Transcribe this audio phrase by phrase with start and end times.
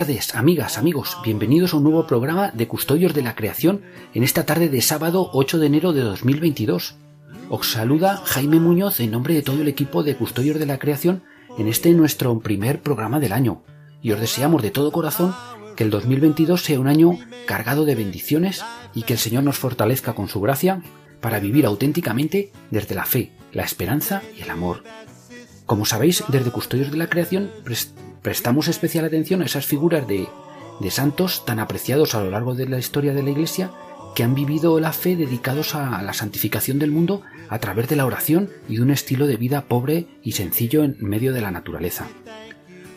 [0.00, 1.16] Tardes, amigas, amigos.
[1.24, 3.80] Bienvenidos a un nuevo programa de Custodios de la Creación
[4.12, 6.96] en esta tarde de sábado 8 de enero de 2022.
[7.48, 11.22] Os saluda Jaime Muñoz en nombre de todo el equipo de Custodios de la Creación
[11.56, 13.62] en este nuestro primer programa del año.
[14.02, 15.34] Y os deseamos de todo corazón
[15.76, 18.62] que el 2022 sea un año cargado de bendiciones
[18.92, 20.82] y que el Señor nos fortalezca con su gracia
[21.22, 24.82] para vivir auténticamente desde la fe, la esperanza y el amor.
[25.64, 27.50] Como sabéis, desde Custodios de la Creación
[28.26, 30.26] prestamos especial atención a esas figuras de,
[30.80, 33.70] de santos tan apreciados a lo largo de la historia de la Iglesia
[34.16, 38.04] que han vivido la fe dedicados a la santificación del mundo a través de la
[38.04, 42.08] oración y de un estilo de vida pobre y sencillo en medio de la naturaleza.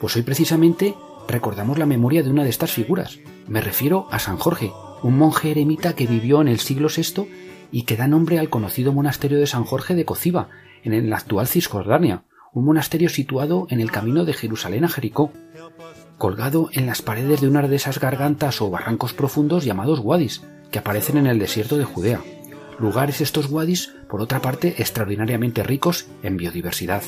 [0.01, 0.95] Pues hoy precisamente
[1.27, 3.19] recordamos la memoria de una de estas figuras.
[3.47, 4.71] Me refiero a San Jorge,
[5.03, 7.29] un monje eremita que vivió en el siglo VI
[7.71, 10.49] y que da nombre al conocido monasterio de San Jorge de Cociba,
[10.83, 15.31] en la actual Cisjordania, un monasterio situado en el camino de Jerusalén a Jericó,
[16.17, 20.79] colgado en las paredes de una de esas gargantas o barrancos profundos llamados wadis, que
[20.79, 22.21] aparecen en el desierto de Judea.
[22.79, 27.03] Lugares estos wadis, por otra parte, extraordinariamente ricos en biodiversidad.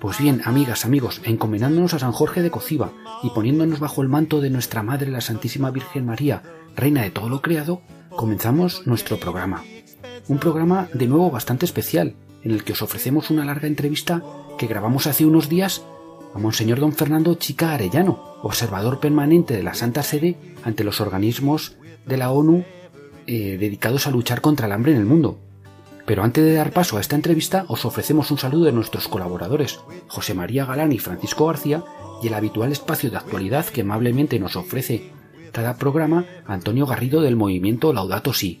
[0.00, 4.40] Pues bien, amigas, amigos, encomendándonos a San Jorge de Cociba y poniéndonos bajo el manto
[4.40, 6.42] de nuestra Madre la Santísima Virgen María,
[6.76, 9.64] Reina de todo lo creado, comenzamos nuestro programa.
[10.28, 12.14] Un programa de nuevo bastante especial,
[12.46, 14.22] en el que os ofrecemos una larga entrevista
[14.56, 15.82] que grabamos hace unos días
[16.32, 21.74] a Monseñor Don Fernando Chica Arellano, observador permanente de la Santa Sede ante los organismos
[22.06, 22.64] de la ONU
[23.26, 25.40] eh, dedicados a luchar contra el hambre en el mundo.
[26.06, 29.80] Pero antes de dar paso a esta entrevista, os ofrecemos un saludo de nuestros colaboradores,
[30.06, 31.82] José María Galán y Francisco García,
[32.22, 35.10] y el habitual espacio de actualidad que amablemente nos ofrece
[35.50, 38.60] cada programa Antonio Garrido del movimiento Laudato Si.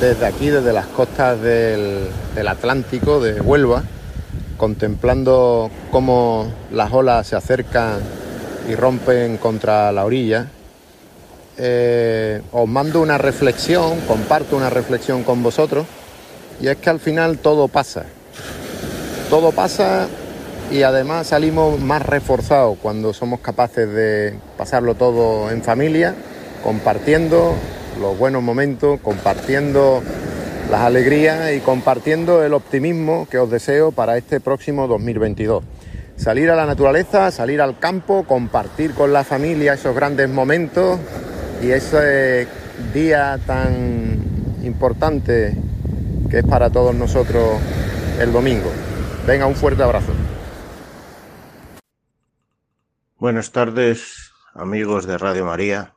[0.00, 2.08] desde aquí, desde las costas del,
[2.46, 3.82] Atlántico, de Huelva,
[4.56, 8.00] contemplando cómo las olas se acercan
[8.68, 10.48] y rompen contra la orilla,
[11.56, 15.86] eh, os mando una reflexión, comparto una reflexión con vosotros,
[16.60, 18.04] y es que al final todo pasa.
[19.30, 20.06] Todo pasa
[20.70, 26.14] y además salimos más reforzados cuando somos capaces de pasarlo todo en familia,
[26.62, 27.54] compartiendo
[28.00, 30.02] los buenos momentos, compartiendo
[30.70, 35.64] las alegrías y compartiendo el optimismo que os deseo para este próximo 2022.
[36.16, 40.98] Salir a la naturaleza, salir al campo, compartir con la familia esos grandes momentos
[41.62, 42.46] y ese
[42.92, 44.22] día tan
[44.62, 45.56] importante
[46.30, 47.58] que es para todos nosotros
[48.20, 48.70] el domingo.
[49.26, 50.12] Venga, un fuerte abrazo.
[53.18, 55.93] Buenas tardes, amigos de Radio María.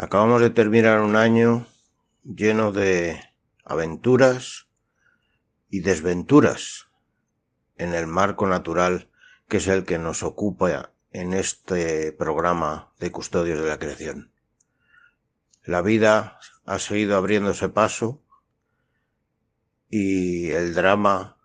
[0.00, 1.66] Acabamos de terminar un año
[2.22, 3.20] lleno de
[3.64, 4.68] aventuras
[5.70, 6.86] y desventuras
[7.78, 9.10] en el marco natural
[9.48, 14.30] que es el que nos ocupa en este programa de Custodios de la Creación.
[15.64, 18.22] La vida ha seguido abriéndose paso
[19.88, 21.38] y el drama,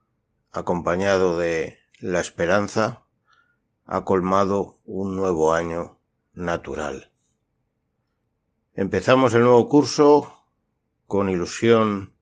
[0.51, 3.01] acompañado de la esperanza,
[3.87, 5.97] ha colmado un nuevo año
[6.33, 7.12] natural.
[8.75, 10.47] Empezamos el nuevo curso
[11.05, 12.15] con ilusión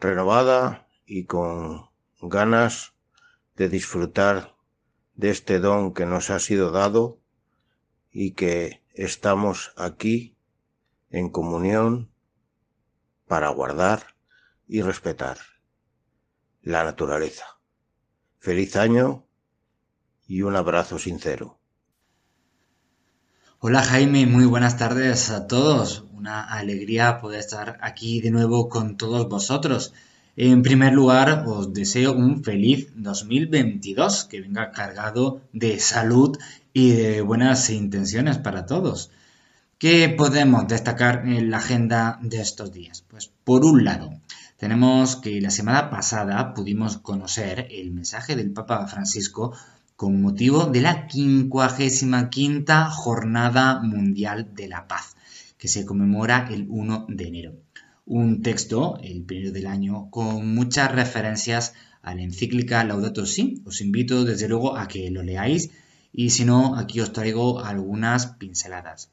[0.00, 1.90] renovada y con
[2.22, 2.94] ganas
[3.56, 4.56] de disfrutar
[5.16, 7.20] de este don que nos ha sido dado
[8.10, 10.38] y que estamos aquí
[11.10, 12.10] en comunión
[13.26, 14.16] para guardar
[14.66, 15.36] y respetar
[16.62, 17.44] la naturaleza.
[18.38, 19.26] Feliz año
[20.26, 21.55] y un abrazo sincero.
[23.68, 26.04] Hola Jaime, muy buenas tardes a todos.
[26.14, 29.92] Una alegría poder estar aquí de nuevo con todos vosotros.
[30.36, 36.38] En primer lugar, os deseo un feliz 2022, que venga cargado de salud
[36.72, 39.10] y de buenas intenciones para todos.
[39.78, 43.02] ¿Qué podemos destacar en la agenda de estos días?
[43.08, 44.12] Pues por un lado,
[44.58, 49.54] tenemos que la semana pasada pudimos conocer el mensaje del Papa Francisco
[49.96, 55.16] con motivo de la 55 Jornada Mundial de la Paz,
[55.58, 57.52] que se conmemora el 1 de enero.
[58.04, 63.62] Un texto, el primero del año, con muchas referencias a la encíclica Laudato Si.
[63.64, 65.70] Os invito desde luego a que lo leáis
[66.12, 69.10] y si no, aquí os traigo algunas pinceladas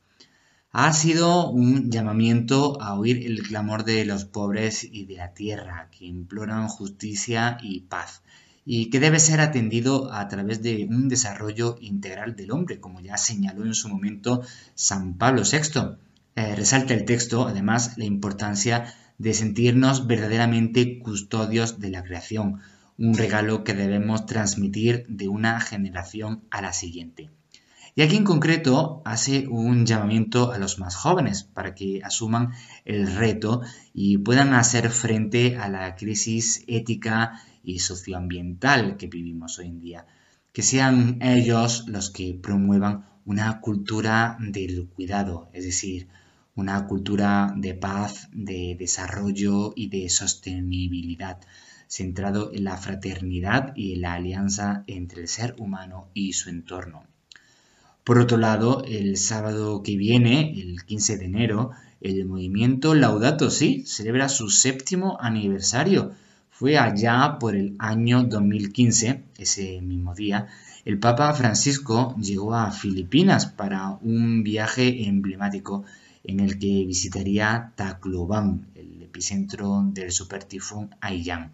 [0.75, 5.87] ha sido un llamamiento a oír el clamor de los pobres y de la tierra,
[5.91, 8.22] que imploran justicia y paz,
[8.65, 13.17] y que debe ser atendido a través de un desarrollo integral del hombre, como ya
[13.17, 14.41] señaló en su momento
[14.75, 15.97] San Pablo VI.
[16.35, 22.61] Eh, resalta el texto, además, la importancia de sentirnos verdaderamente custodios de la creación,
[22.97, 27.29] un regalo que debemos transmitir de una generación a la siguiente.
[27.95, 32.53] Y aquí en concreto hace un llamamiento a los más jóvenes para que asuman
[32.85, 33.61] el reto
[33.93, 40.05] y puedan hacer frente a la crisis ética y socioambiental que vivimos hoy en día.
[40.51, 46.07] Que sean ellos los que promuevan una cultura del cuidado, es decir,
[46.55, 51.39] una cultura de paz, de desarrollo y de sostenibilidad,
[51.87, 57.07] centrado en la fraternidad y la alianza entre el ser humano y su entorno.
[58.03, 61.71] Por otro lado, el sábado que viene, el 15 de enero,
[62.01, 66.11] el movimiento Laudato Si celebra su séptimo aniversario.
[66.63, 70.47] Fue allá por el año 2015, ese mismo día,
[70.85, 75.83] el Papa Francisco llegó a Filipinas para un viaje emblemático
[76.23, 81.51] en el que visitaría Tacloban, el epicentro del supertifón Aiyang.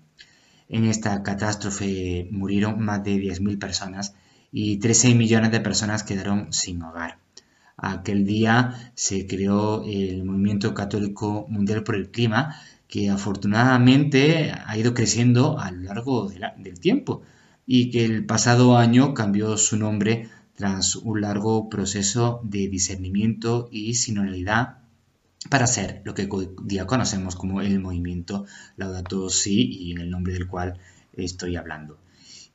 [0.68, 4.14] En esta catástrofe murieron más de 10.000 personas
[4.52, 7.18] y 13 millones de personas quedaron sin hogar.
[7.78, 12.56] Aquel día se creó el Movimiento Católico Mundial por el Clima,
[12.90, 17.22] que afortunadamente ha ido creciendo a lo largo del tiempo
[17.66, 23.94] y que el pasado año cambió su nombre tras un largo proceso de discernimiento y
[23.94, 24.80] sinodalidad
[25.50, 28.46] para ser lo que hoy día conocemos como el movimiento
[28.76, 30.80] Laudato Si y en el nombre del cual
[31.14, 32.00] estoy hablando.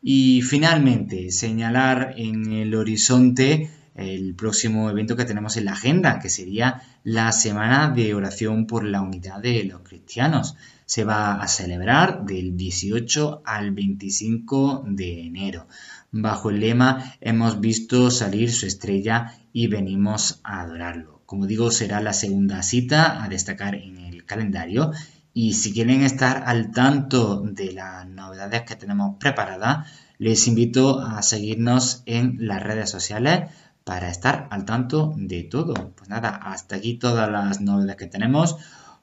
[0.03, 6.29] Y finalmente, señalar en el horizonte el próximo evento que tenemos en la agenda, que
[6.29, 10.57] sería la Semana de Oración por la Unidad de los Cristianos.
[10.87, 15.67] Se va a celebrar del 18 al 25 de enero.
[16.11, 21.23] Bajo el lema Hemos visto salir su estrella y venimos a adorarlo.
[21.27, 24.93] Como digo, será la segunda cita a destacar en el calendario
[25.33, 29.89] y si quieren estar al tanto de las novedades que tenemos preparadas,
[30.19, 33.51] les invito a seguirnos en las redes sociales
[33.85, 35.93] para estar al tanto de todo.
[35.95, 38.57] Pues nada, hasta aquí todas las novedades que tenemos.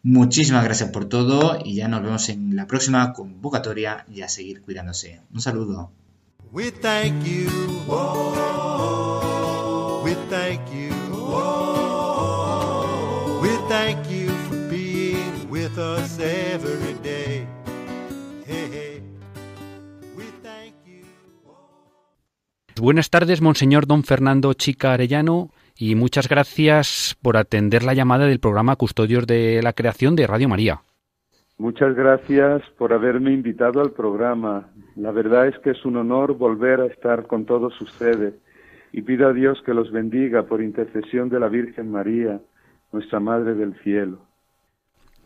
[0.04, 4.62] Muchísimas gracias por todo y ya nos vemos en la próxima convocatoria y a seguir
[4.62, 5.22] cuidándose.
[5.32, 5.92] Un saludo.
[22.82, 28.40] Buenas tardes, Monseñor Don Fernando Chica Arellano, y muchas gracias por atender la llamada del
[28.40, 30.82] programa Custodios de la Creación de Radio María.
[31.60, 34.72] Muchas gracias por haberme invitado al programa.
[34.96, 38.34] La verdad es que es un honor volver a estar con todos ustedes
[38.92, 42.42] y pido a Dios que los bendiga por intercesión de la Virgen María,
[42.92, 44.26] nuestra Madre del Cielo.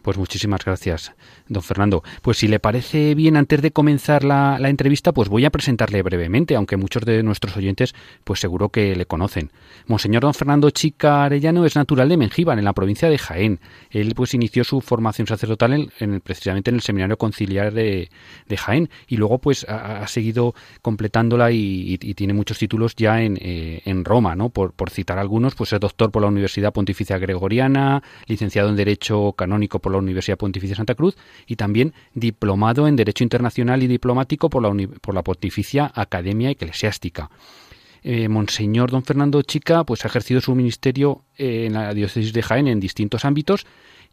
[0.05, 1.13] Pues muchísimas gracias,
[1.47, 2.03] don Fernando.
[2.21, 6.55] Pues si le parece bien, antes de comenzar la, entrevista, pues voy a presentarle brevemente,
[6.55, 9.49] aunque muchos de nuestros oyentes, pues seguro que le conocen.
[9.87, 13.59] Monseñor don Fernando Chica Arellano es natural de Mengíbar, en la provincia de Jaén.
[13.89, 18.07] Él pues inició su formación sacerdotal en, precisamente en el Seminario Conciliar de,
[18.55, 24.05] Jaén y luego pues ha, seguido completándola y, tiene muchos títulos ya en, eh, en
[24.05, 24.49] Roma, ¿no?
[24.49, 29.33] Por, por citar algunos, pues es doctor por la Universidad Pontificia Gregoriana, licenciado en Derecho
[29.33, 31.15] Canónico por la Universidad Pontificia Santa Cruz
[31.47, 37.29] y también diplomado en Derecho Internacional y Diplomático por la, por la Pontificia Academia Eclesiástica.
[38.07, 42.67] Eh, Monseñor don Fernando Chica pues ha ejercido su ministerio en la diócesis de Jaén
[42.67, 43.65] en distintos ámbitos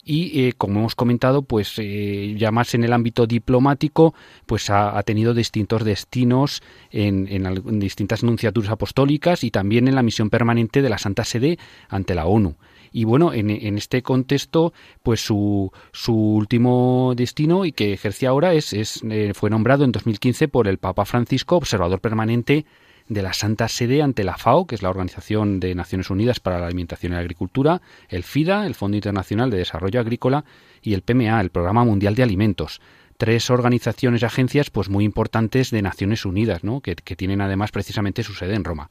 [0.02, 4.14] y eh, como hemos comentado pues eh, ya más en el ámbito diplomático
[4.46, 10.30] pues ha, tenido distintos destinos en, en, distintas nunciaturas apostólicas y también en la misión
[10.30, 11.58] permanente de la Santa Sede
[11.90, 12.56] ante la ONU
[12.92, 14.72] Y bueno, en, este contexto,
[15.02, 19.92] pues su, su último destino y que ejerce ahora es, es eh, fue nombrado en
[19.92, 22.66] 2015 por el Papa Francisco observador permanente
[23.08, 26.58] de la Santa Sede ante la FAO, que es la Organización de Naciones Unidas para
[26.58, 30.44] la Alimentación y la Agricultura, el FIDA, el Fondo Internacional de Desarrollo Agrícola,
[30.82, 32.80] y el PMA, el Programa Mundial de Alimentos.
[33.16, 36.80] Tres organizaciones y agencias pues muy importantes de Naciones Unidas, ¿no?
[36.80, 38.90] que, tienen además precisamente su sede en Roma.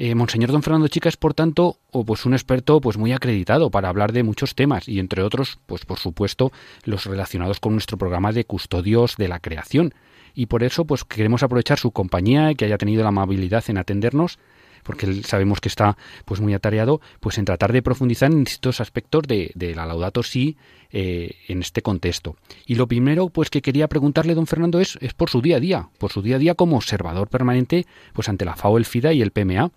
[0.00, 3.68] Eh, Monseñor Don Fernando Chica es, por tanto, o pues un experto pues muy acreditado
[3.72, 6.52] para hablar de muchos temas y entre otros, pues por supuesto,
[6.84, 9.92] los relacionados con nuestro programa de custodios de la creación,
[10.34, 13.78] y por eso pues queremos aprovechar su compañía y que haya tenido la amabilidad en
[13.78, 14.38] atendernos
[14.84, 19.24] porque sabemos que está pues muy atareado, pues en tratar de profundizar en distintos aspectos
[19.24, 20.56] de, la Laudato Si
[20.90, 22.36] eh, en este contexto.
[22.64, 25.60] Y lo primero pues que quería preguntarle don Fernando es, es por su día a
[25.60, 29.12] día, por su día a día como observador permanente pues ante la FAO, el FIDA
[29.12, 29.72] y el PMA.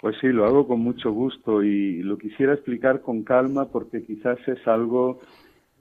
[0.00, 4.38] Pues sí, lo hago con mucho gusto y lo quisiera explicar con calma porque quizás
[4.48, 5.20] es algo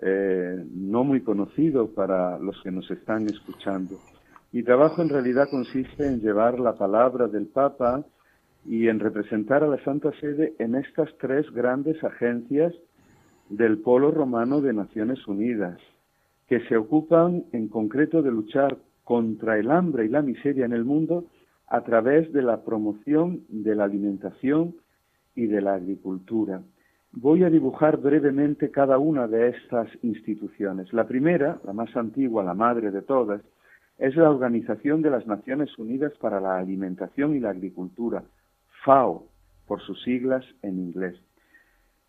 [0.02, 3.96] eh, no muy conocido para los que nos están escuchando.
[4.52, 8.06] Mi trabajo en realidad consiste en llevar la palabra del Papa
[8.66, 12.74] y en representar a la Santa Sede en estas tres grandes agencias
[13.48, 15.80] del Polo Romano de Naciones Unidas,
[16.48, 20.84] que se ocupan en concreto de luchar contra el hambre y la miseria en el
[20.84, 21.26] mundo
[21.70, 24.76] a través de la promoción de la alimentación
[25.36, 26.62] y de la agricultura.
[27.12, 30.92] Voy a dibujar brevemente cada una de estas instituciones.
[30.94, 33.42] La primera, la más antigua, la madre de todas,
[34.00, 38.24] es la Organización de las Naciones Unidas para la Alimentación y la Agricultura,
[38.84, 39.26] FAO,
[39.68, 41.16] por sus siglas en inglés.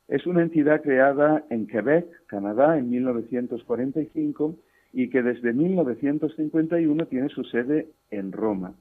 [0.09, 4.57] Es una entidad creada en Quebec, Canadá, en 1945
[4.93, 8.75] y que desde 1951 tiene su sede en Roma.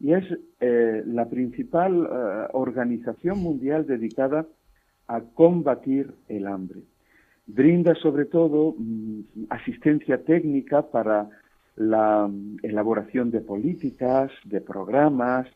[0.00, 0.24] Y es
[0.60, 4.46] eh, la principal eh, organización mundial dedicada
[5.08, 6.82] a combatir el hambre.
[7.46, 11.28] Brinda sobre todo mm, asistencia técnica para
[11.76, 15.46] la mm, elaboración de políticas, de programas,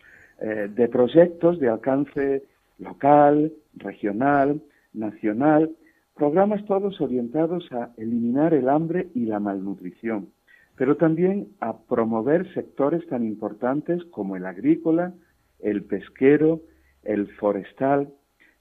[0.41, 2.45] eh, de proyectos de alcance
[2.79, 4.61] local, regional,
[4.93, 5.71] nacional,
[6.15, 10.29] programas todos orientados a eliminar el hambre y la malnutrición,
[10.77, 15.13] pero también a promover sectores tan importantes como el agrícola,
[15.61, 16.61] el pesquero,
[17.05, 18.13] el forestal,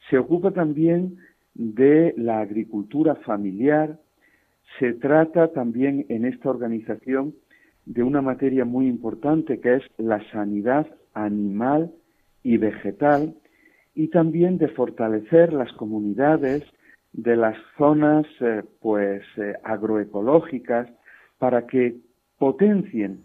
[0.10, 1.18] se ocupa también
[1.54, 4.00] de la agricultura familiar.
[4.80, 7.36] Se trata también en esta organización
[7.86, 11.92] de una materia muy importante que es la sanidad animal
[12.44, 13.36] y vegetal
[13.96, 16.64] y también de fortalecer las comunidades
[17.14, 20.88] de las zonas eh, pues eh, agroecológicas
[21.42, 21.96] para que
[22.38, 23.24] potencien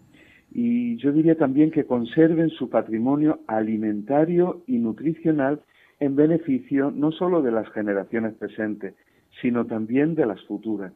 [0.51, 5.61] y yo diría también que conserven su patrimonio alimentario y nutricional
[5.99, 8.95] en beneficio no solo de las generaciones presentes,
[9.39, 10.93] sino también de las futuras.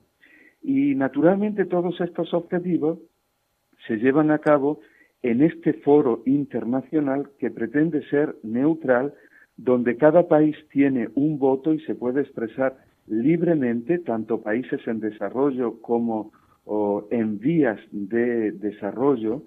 [0.63, 2.98] Y naturalmente todos estos objetivos
[3.86, 4.80] se llevan a cabo
[5.22, 9.13] en este foro internacional que pretende ser neutral,
[9.58, 15.80] donde cada país tiene un voto y se puede expresar libremente, tanto países en desarrollo
[15.82, 16.32] como
[17.12, 19.44] en vías de desarrollo,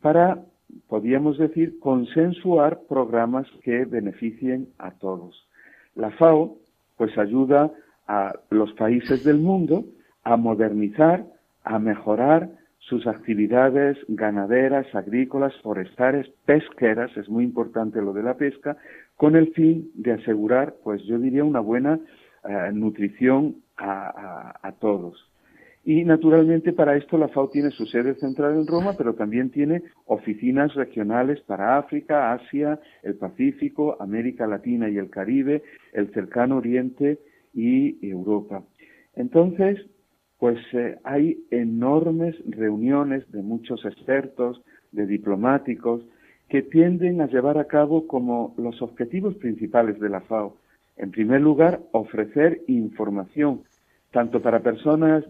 [0.00, 0.44] para
[0.88, 5.48] podríamos decir, consensuar programas que beneficien a todos.
[5.94, 6.56] La FAO,
[6.96, 7.70] pues ayuda
[8.06, 9.84] a los países del mundo
[10.22, 11.24] a modernizar,
[11.64, 18.76] a mejorar sus actividades ganaderas, agrícolas, forestales, pesqueras, es muy importante lo de la pesca,
[19.16, 21.98] con el fin de asegurar, pues yo diría, una buena
[22.44, 25.33] eh, nutrición a todos.
[25.86, 29.82] Y naturalmente para esto la FAO tiene su sede central en Roma, pero también tiene
[30.06, 35.62] oficinas regionales para África, Asia, el Pacífico, América Latina y el Caribe,
[35.92, 37.18] el cercano Oriente
[37.52, 38.64] y Europa.
[39.14, 39.78] Entonces,
[40.38, 46.02] pues eh, hay enormes reuniones de muchos expertos, de diplomáticos,
[46.48, 50.56] que tienden a llevar a cabo como los objetivos principales de la FAO.
[50.96, 53.62] En primer lugar, ofrecer información,
[54.12, 55.24] tanto para personas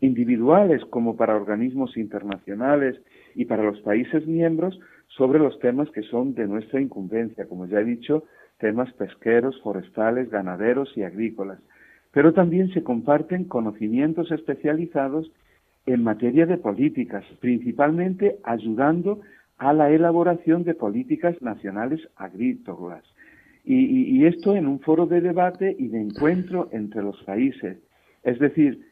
[0.00, 3.00] individuales como para organismos internacionales
[3.34, 7.80] y para los países miembros sobre los temas que son de nuestra incumbencia, como ya
[7.80, 8.24] he dicho,
[8.58, 11.58] temas pesqueros, forestales, ganaderos y agrícolas.
[12.12, 15.30] Pero también se comparten conocimientos especializados
[15.86, 19.20] en materia de políticas, principalmente ayudando
[19.58, 23.04] a la elaboración de políticas nacionales agrícolas.
[23.68, 27.78] Y, esto en un foro de debate y de encuentro entre los países.
[28.22, 28.85] Es decir,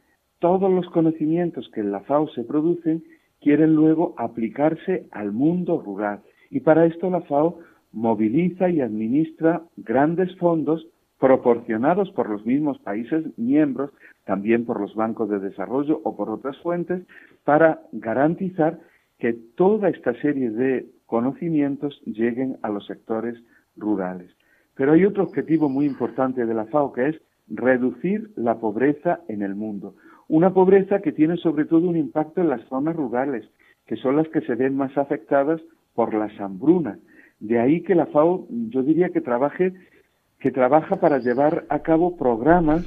[0.44, 3.02] todos los conocimientos que en la FAO se producen
[3.40, 6.20] quieren luego aplicarse al mundo rural.
[6.50, 7.60] Y para esto la FAO
[7.92, 10.86] moviliza y administra grandes fondos
[11.18, 13.90] proporcionados por los mismos países miembros,
[14.26, 17.06] también por los bancos de desarrollo o por otras fuentes,
[17.44, 18.80] para garantizar
[19.18, 23.42] que toda esta serie de conocimientos lleguen a los sectores
[23.76, 24.30] rurales.
[24.74, 29.40] Pero hay otro objetivo muy importante de la FAO que es reducir la pobreza en
[29.40, 29.94] el mundo.
[30.28, 33.44] Una pobreza que tiene sobre todo un impacto en las zonas rurales,
[33.86, 35.60] que son las que se ven más afectadas
[35.94, 36.98] por las hambrunas.
[37.40, 39.74] De ahí que la FAO, yo diría que trabaje,
[40.38, 42.86] que trabaja para llevar a cabo programas,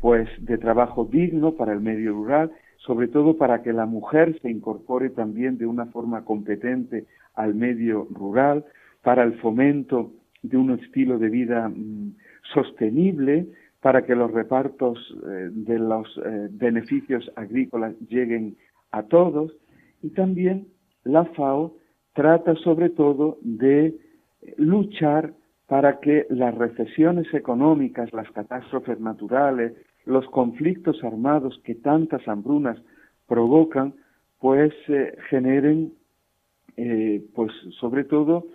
[0.00, 4.50] pues, de trabajo digno para el medio rural, sobre todo para que la mujer se
[4.50, 8.64] incorpore también de una forma competente al medio rural,
[9.02, 10.12] para el fomento
[10.42, 12.14] de un estilo de vida mm,
[12.54, 13.46] sostenible,
[13.86, 18.56] para que los repartos eh, de los eh, beneficios agrícolas lleguen
[18.90, 19.52] a todos
[20.02, 20.66] y también
[21.04, 21.76] la FAO
[22.12, 23.94] trata sobre todo de
[24.56, 25.34] luchar
[25.68, 29.72] para que las recesiones económicas, las catástrofes naturales,
[30.04, 32.78] los conflictos armados que tantas hambrunas
[33.28, 33.94] provocan,
[34.40, 35.92] pues eh, generen,
[37.36, 38.48] pues sobre todo,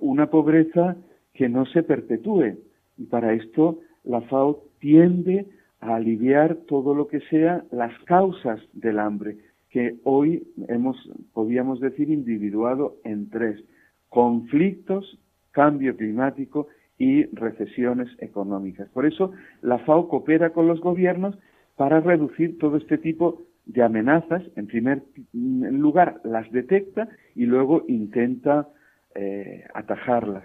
[0.00, 0.96] una pobreza
[1.34, 2.56] que no se perpetúe.
[2.96, 5.46] Y para esto la FAO tiende
[5.80, 9.36] a aliviar todo lo que sea las causas del hambre,
[9.70, 10.96] que hoy hemos,
[11.34, 13.62] podríamos decir, individuado en tres,
[14.08, 15.18] conflictos,
[15.52, 18.88] cambio climático y recesiones económicas.
[18.88, 21.38] Por eso la FAO coopera con los gobiernos
[21.76, 24.42] para reducir todo este tipo de amenazas.
[24.56, 28.68] En primer lugar, las detecta y luego intenta
[29.14, 30.44] eh, atajarlas.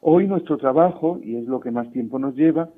[0.00, 2.70] Hoy nuestro trabajo, y es lo que más tiempo nos lleva,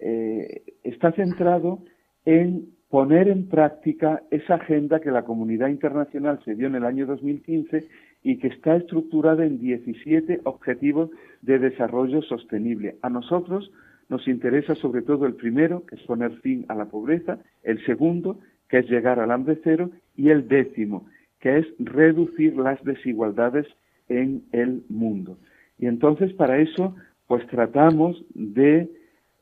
[0.00, 1.82] eh, está centrado
[2.24, 7.06] en poner en práctica esa agenda que la comunidad internacional se dio en el año
[7.06, 7.88] 2015
[8.22, 12.96] y que está estructurada en 17 objetivos de desarrollo sostenible.
[13.02, 13.70] A nosotros
[14.08, 18.40] nos interesa sobre todo el primero, que es poner fin a la pobreza, el segundo,
[18.68, 21.06] que es llegar al hambre cero, y el décimo,
[21.38, 23.66] que es reducir las desigualdades
[24.08, 25.38] en el mundo.
[25.78, 26.96] Y entonces para eso,
[27.28, 28.90] pues tratamos de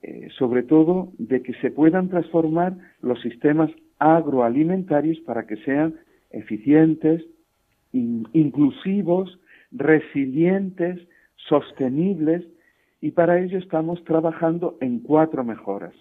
[0.03, 5.97] eh, sobre todo de que se puedan transformar los sistemas agroalimentarios para que sean
[6.31, 7.25] eficientes,
[7.93, 9.41] inclusivos,
[9.73, 11.01] resilientes,
[11.37, 12.45] sostenibles
[13.01, 15.95] y para ello estamos trabajando en cuatro mejoras.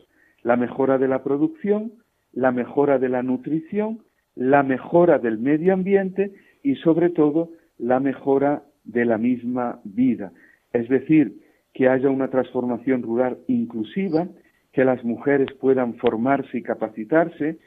[0.43, 1.93] La mejora de la producción,
[2.33, 4.03] la mejora de la nutrición,
[4.35, 6.33] la mejora del medio ambiente
[6.63, 10.31] y sobre todo la mejora de la misma vida.
[10.73, 11.46] Es decir,
[11.77, 14.27] que haya una transformación rural inclusiva,
[14.73, 17.59] que las mujeres puedan formarse y capacitarse,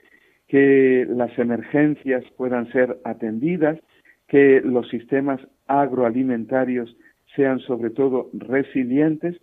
[0.48, 3.78] que las emergencias puedan ser atendidas,
[4.26, 6.96] que los sistemas agroalimentarios
[7.36, 9.40] sean sobre todo resilientes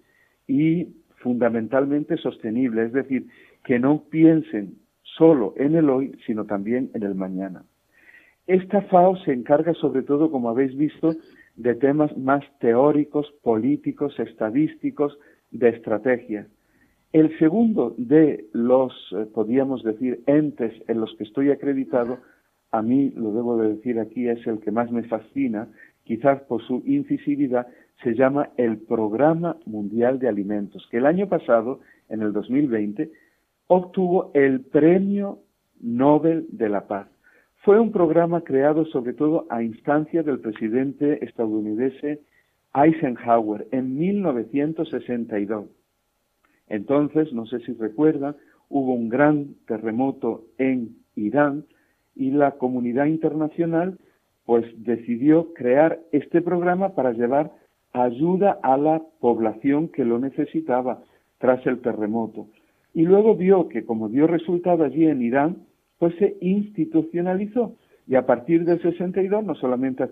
[0.48, 0.90] y
[1.24, 3.28] fundamentalmente sostenibles, es decir,
[3.64, 7.64] que no piensen solo en el hoy, sino también en el mañana.
[8.48, 11.16] Esta FAO se encarga sobre todo, como habéis visto,
[11.58, 15.18] de temas más teóricos, políticos, estadísticos,
[15.52, 16.48] de estrategia.
[17.14, 22.20] El segundo de los, eh, podríamos decir, entes en los que estoy acreditado,
[22.72, 25.68] a mí, lo debo de decir aquí, es el que más me fascina,
[26.04, 27.68] quizás por su incisividad,
[28.04, 33.10] se llama el Programa Mundial de Alimentos, que el año pasado, en el 2020,
[33.68, 35.40] obtuvo el Premio
[35.82, 37.08] Nobel de la Paz.
[37.64, 42.22] Fue un programa creado sobre todo a instancia del presidente estadounidense
[42.74, 45.66] Eisenhower en 1962.
[46.68, 48.36] Entonces, no sé si recuerdan,
[48.70, 51.66] hubo un gran terremoto en Irán
[52.16, 53.98] y la comunidad internacional
[54.46, 57.52] pues decidió crear este programa para llevar
[57.92, 61.04] ayuda a la población que lo necesitaba
[61.38, 62.48] tras el terremoto.
[62.94, 65.67] Y luego vio que como dio resultado allí en Irán,
[66.00, 67.76] pues se institucionalizó.
[68.08, 70.04] Y a partir del 62 no solamente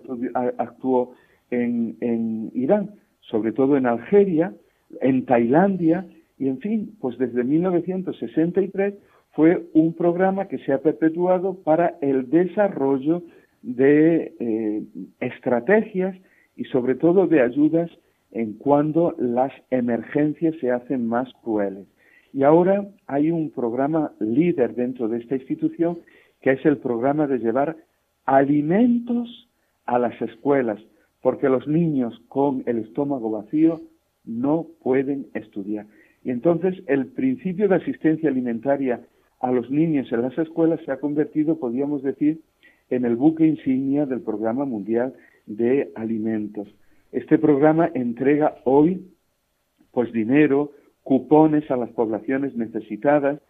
[0.58, 1.14] actuó,
[1.50, 4.52] en, Irán, sobre todo en Algeria,
[5.00, 6.06] en Tailandia,
[6.38, 8.94] y en fin, pues desde 1963
[9.32, 13.22] fue un programa que se ha perpetuado para el desarrollo
[13.62, 14.82] de eh,
[15.20, 16.16] estrategias
[16.56, 17.90] y sobre todo de ayudas
[18.32, 21.86] en cuando las emergencias se hacen más crueles.
[22.36, 26.00] Y ahora hay un programa líder dentro de esta institución
[26.42, 27.78] que es el programa de llevar
[28.26, 29.48] alimentos
[29.86, 30.78] a las escuelas,
[31.22, 33.80] porque los niños con el estómago vacío
[34.26, 35.86] no pueden estudiar.
[36.24, 39.00] Y entonces el principio de asistencia alimentaria
[39.40, 42.42] a los niños en las escuelas se ha convertido, podríamos decir,
[42.90, 45.14] en el buque insignia del Programa Mundial
[45.46, 46.68] de Alimentos.
[47.12, 49.06] Este programa entrega hoy
[49.90, 50.72] pues dinero,
[51.06, 53.40] cupones a las poblaciones necesitadas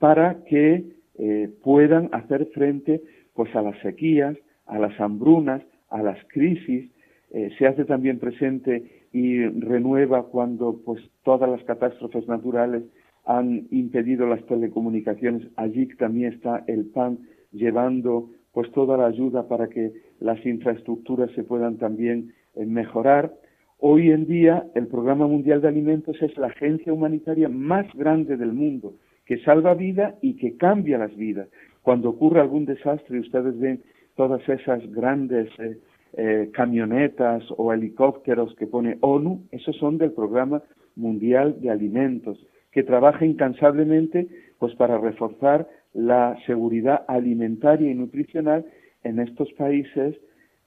[0.00, 0.84] para que
[1.18, 3.00] eh, puedan hacer frente
[3.32, 6.90] pues a las sequías, a las hambrunas, a las crisis.
[7.30, 12.82] Eh, se hace también presente y renueva cuando pues todas las catástrofes naturales
[13.24, 15.46] han impedido las telecomunicaciones.
[15.54, 17.20] Allí también está el PAN
[17.52, 23.32] llevando pues toda la ayuda para que las infraestructuras se puedan también eh, mejorar.
[23.78, 28.54] Hoy en día el Programa Mundial de Alimentos es la agencia humanitaria más grande del
[28.54, 28.94] mundo,
[29.26, 31.48] que salva vida y que cambia las vidas.
[31.82, 33.82] Cuando ocurre algún desastre, ustedes ven
[34.14, 35.76] todas esas grandes eh,
[36.14, 40.62] eh, camionetas o helicópteros que pone ONU, esos son del Programa
[40.94, 42.38] Mundial de Alimentos,
[42.72, 44.26] que trabaja incansablemente
[44.58, 48.64] pues para reforzar la seguridad alimentaria y nutricional
[49.04, 50.16] en estos países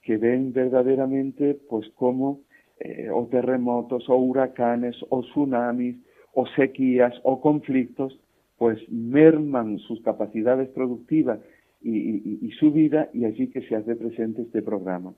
[0.04, 2.42] que ven verdaderamente pues como
[2.80, 5.98] eh, o terremotos o huracanes o tsunamis
[6.34, 8.20] o sequías o conflictos
[8.58, 11.40] pues merman sus capacidades productivas
[11.82, 15.14] y, su vida y allí que se hace presente este programa.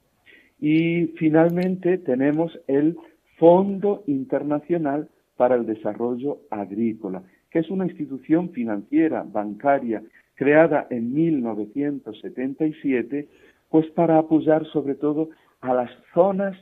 [0.59, 2.97] Y finalmente tenemos el
[3.37, 10.03] Fondo Internacional para el Desarrollo Agrícola, que es una institución financiera, bancaria,
[10.35, 13.27] creada en 1977,
[13.69, 15.29] pues para apoyar sobre todo
[15.61, 16.55] a las zonas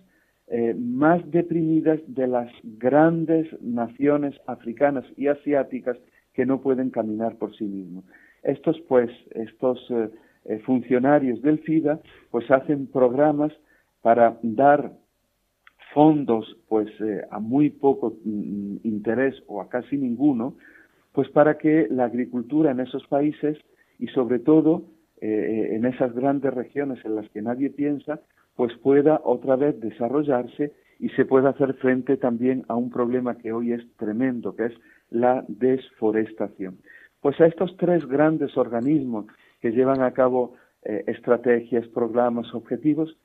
[0.52, 5.96] eh, más deprimidas de las grandes naciones africanas y asiáticas
[6.34, 8.04] que no pueden caminar por sí mismos.
[8.42, 10.10] Estos, pues, estos eh,
[10.46, 12.00] eh, funcionarios del FIDA,
[12.32, 13.54] pues hacen programas
[14.02, 14.94] para dar
[15.94, 16.90] fondos, pues,
[17.30, 20.56] a muy poco mm, interés o a casi ninguno,
[21.12, 23.56] pues para que la agricultura en esos países
[24.00, 24.84] y sobre todo
[25.22, 28.22] en esas grandes regiones en las que nadie piensa,
[28.60, 33.54] pues pueda otra vez desarrollarse y se pueda hacer frente también a un problema que
[33.54, 34.74] hoy es tremendo, que es
[35.10, 36.78] la desforestación.
[37.22, 39.28] Pues a estos tres grandes organismos
[39.62, 43.16] que llevan a cabo eh, estrategias, programas, objetivos,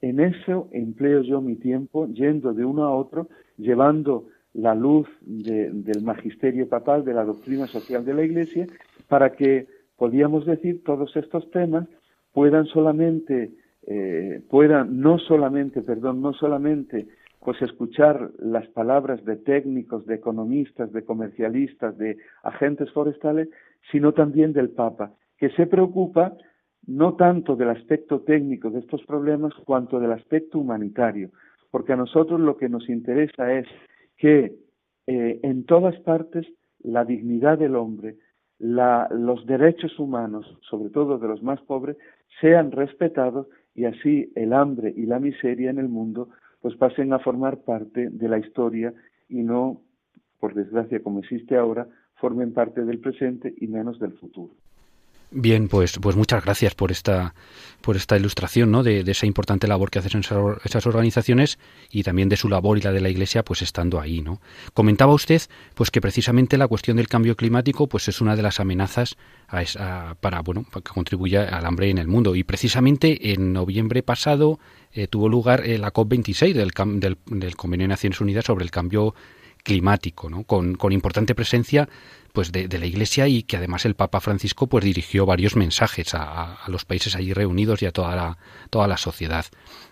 [0.00, 3.26] en eso empleo yo mi tiempo yendo de uno a otro,
[3.56, 8.68] llevando la luz del magisterio papal, de la doctrina social de la Iglesia,
[9.08, 11.88] para que, podíamos decir, todos estos temas
[12.32, 13.50] puedan solamente,
[13.86, 17.06] eh, puedan no solamente, perdón, no solamente
[17.40, 23.50] pues escuchar las palabras de técnicos, de economistas, de comercialistas, de agentes forestales,
[23.92, 26.34] sino también del Papa, que se preocupa
[26.86, 31.30] no tanto del aspecto técnico de estos problemas cuanto del aspecto humanitario,
[31.70, 33.66] porque a nosotros lo que nos interesa es
[34.16, 34.54] que
[35.06, 36.46] eh, en todas partes
[36.82, 38.16] la dignidad del hombre,
[38.58, 41.96] los derechos humanos, sobre todo de los más pobres,
[42.40, 46.28] sean respetados y así el hambre y la miseria en el mundo
[46.60, 48.94] pues pasen a formar parte de la historia
[49.28, 49.82] y no,
[50.40, 54.54] por desgracia como existe ahora, formen parte del presente y menos del futuro.
[55.36, 57.34] Bien, pues, pues muchas gracias por esta,
[57.80, 58.84] por esta ilustración ¿no?
[58.84, 61.58] de, esa importante labor que hacen esas organizaciones
[61.90, 64.22] y también de su labor y la de la Iglesia, pues estando ahí.
[64.22, 64.40] ¿no?
[64.74, 65.42] Comentaba usted
[65.74, 69.16] pues que precisamente la cuestión del cambio climático pues es una de las amenazas
[70.20, 74.60] para bueno que contribuya al hambre en el mundo y precisamente en noviembre pasado
[74.92, 78.70] eh, tuvo lugar eh, la COP26 del, del, del Convenio de Naciones Unidas sobre el
[78.70, 79.43] cambio climático,
[80.30, 80.44] ¿no?
[80.44, 81.88] con, con importante presencia
[82.34, 86.58] pues de, la Iglesia y que además el Papa Francisco pues dirigió varios mensajes a,
[86.66, 88.38] los países allí reunidos y a toda la,
[88.70, 89.44] toda la sociedad.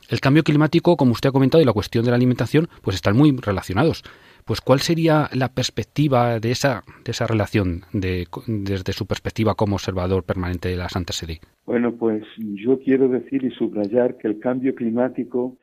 [0.08, 3.16] El cambio climático, como usted ha comentado, y la cuestión de la alimentación, pues están
[3.16, 4.02] muy relacionados.
[4.44, 9.76] Pues ¿cuál sería la perspectiva de esa, de esa relación de, desde su perspectiva como
[9.76, 11.38] observador permanente de la Santa Sede?
[11.64, 15.58] Bueno, pues yo quiero decir y subrayar que el cambio climático,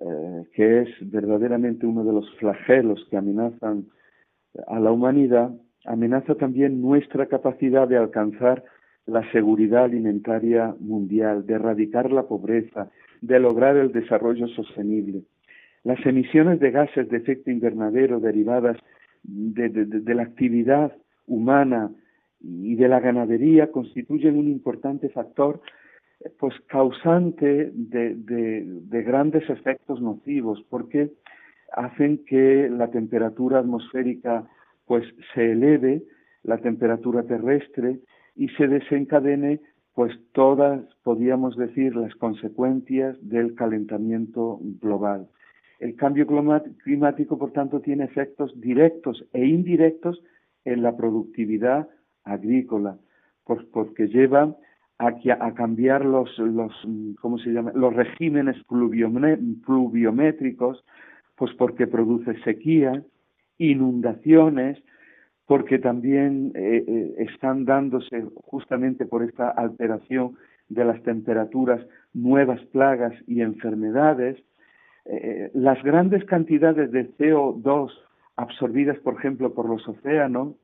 [0.00, 3.86] eh, que es verdaderamente uno de los flagelos que amenazan
[4.66, 5.50] a la humanidad,
[5.84, 8.64] amenaza también nuestra capacidad de alcanzar
[9.06, 15.22] la seguridad alimentaria mundial, de erradicar la pobreza, de lograr el desarrollo sostenible.
[15.84, 18.76] Las emisiones de gases de efecto invernadero derivadas
[19.22, 20.92] de, la actividad
[21.26, 21.90] humana
[22.40, 25.60] y de la ganadería constituyen un importante factor
[26.38, 31.10] pues causante de grandes efectos nocivos porque
[31.72, 34.48] hacen que la temperatura atmosférica
[34.86, 36.02] pues se eleve
[36.42, 38.00] la temperatura terrestre
[38.34, 39.60] y se desencadene
[39.94, 45.26] pues todas, podríamos decir, las consecuencias del calentamiento global.
[45.78, 46.26] El cambio
[46.84, 50.22] climático, por tanto, tiene efectos directos e indirectos
[50.66, 51.88] en la productividad
[52.24, 52.98] agrícola,
[53.44, 54.54] pues porque lleva
[54.98, 56.72] a, a cambiar los, los,
[57.20, 57.72] ¿cómo se llama?
[57.74, 60.84] los regímenes pluviométricos,
[61.36, 63.02] pues porque produce sequía,
[63.58, 64.82] inundaciones,
[65.46, 70.36] porque también eh, eh, están dándose justamente por esta alteración
[70.68, 74.42] de las temperaturas nuevas plagas y enfermedades.
[75.04, 77.92] Eh, las grandes cantidades de CO2
[78.34, 80.54] absorbidas, por ejemplo, por los océanos,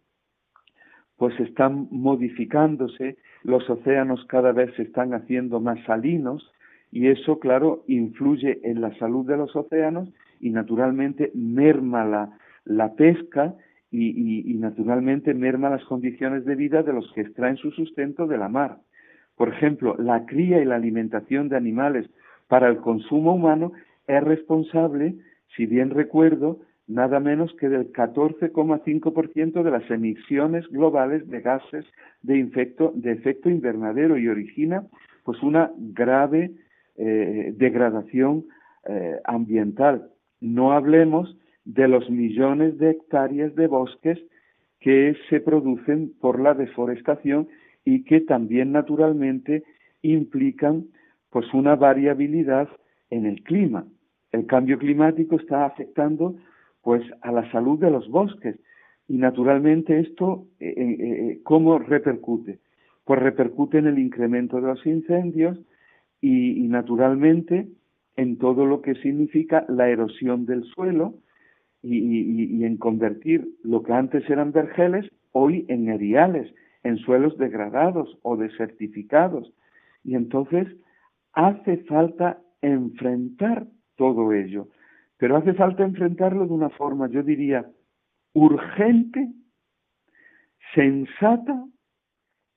[1.22, 6.52] pues están modificándose, los océanos cada vez se están haciendo más salinos
[6.90, 10.08] y eso, claro, influye en la salud de los océanos
[10.40, 12.30] y naturalmente merma la,
[12.64, 13.54] la pesca
[13.92, 18.48] y, naturalmente merma las condiciones de vida de los que extraen su sustento de la
[18.48, 18.78] mar.
[19.36, 22.10] Por ejemplo, la cría y la alimentación de animales
[22.48, 23.70] para el consumo humano
[24.08, 25.14] es responsable,
[25.54, 26.58] si bien recuerdo,
[26.92, 31.84] nada menos que del 14,5% de las emisiones globales de gases
[32.22, 32.44] de,
[32.94, 34.86] de efecto invernadero y origina
[35.24, 36.52] pues una grave
[36.96, 38.44] eh, degradación
[38.86, 40.10] eh, ambiental.
[40.40, 44.18] No hablemos de los millones de hectáreas de bosques
[44.80, 47.48] que se producen por la deforestación
[47.84, 49.62] y que también naturalmente
[50.02, 50.86] implican
[51.30, 52.68] pues una variabilidad
[53.10, 53.86] en el clima.
[54.32, 56.36] El cambio climático está afectando
[56.82, 58.58] pues a la salud de los bosques.
[59.08, 62.60] Y naturalmente esto eh, eh, eh, cómo repercute
[63.04, 65.58] pues repercute en el incremento de los incendios
[66.20, 67.66] y naturalmente
[68.16, 71.14] en todo lo que significa la erosión del suelo
[71.82, 78.36] y, en convertir lo que antes eran vergeles hoy en eriales, en suelos degradados o
[78.36, 79.52] desertificados.
[80.04, 80.68] Y entonces
[81.32, 83.66] hace falta enfrentar
[83.96, 84.68] todo ello,
[85.22, 87.64] pero hace falta enfrentarlo de una forma, yo diría,
[88.32, 89.30] urgente,
[90.74, 91.64] sensata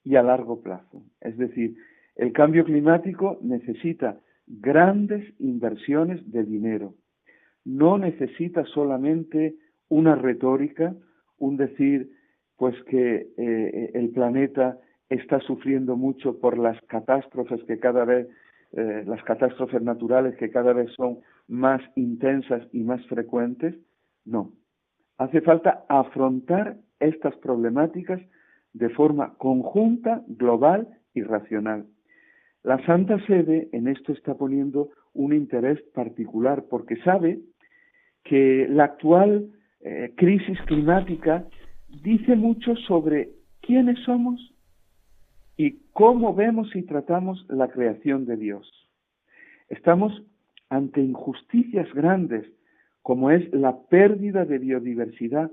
[0.04, 1.04] y a largo plazo.
[1.22, 1.76] Es decir,
[2.16, 6.96] el cambio climático necesita grandes inversiones de dinero,
[7.66, 10.96] no necesita solamente una retórica,
[11.38, 12.10] un decir,
[12.58, 18.28] pues que eh, el planeta está sufriendo mucho por las catástrofes que cada vez,
[18.76, 23.74] eh, las catástrofes naturales que cada vez son más intensas y más frecuentes.
[24.26, 24.52] No.
[25.18, 28.20] Hace falta afrontar estas problemáticas
[28.74, 31.86] de forma conjunta, global y racional.
[32.64, 37.40] La Santa Sede en esto está poniendo un interés particular porque sabe
[38.26, 41.46] que la actual eh, crisis climática
[42.04, 43.30] dice mucho sobre
[43.62, 44.55] quiénes somos
[45.58, 48.72] y cómo vemos y tratamos la creación de Dios.
[49.70, 50.24] Estamos
[50.70, 52.46] ante injusticias grandes,
[53.02, 55.52] como es la pérdida de biodiversidad.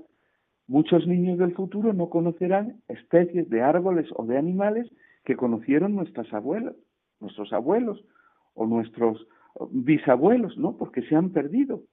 [0.67, 4.89] Muchos niños del futuro no conocerán especies de árboles o de animales
[5.23, 6.75] que conocieron nuestras abuelas,
[7.19, 8.03] nuestros abuelos
[8.53, 9.27] o nuestros
[9.71, 10.77] bisabuelos, ¿no?
[10.77, 11.83] Porque se han perdido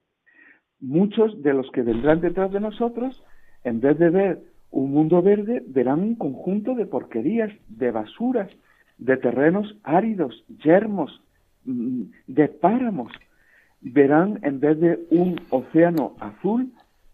[0.81, 3.23] muchos de los que vendrán detrás de nosotros,
[3.65, 8.51] en vez de ver un mundo verde, verán un conjunto de porquerías, de basuras,
[8.99, 11.23] de terrenos áridos, yermos,
[11.65, 13.13] mm, de páramos.
[13.81, 16.71] Verán, en vez de un océano azul,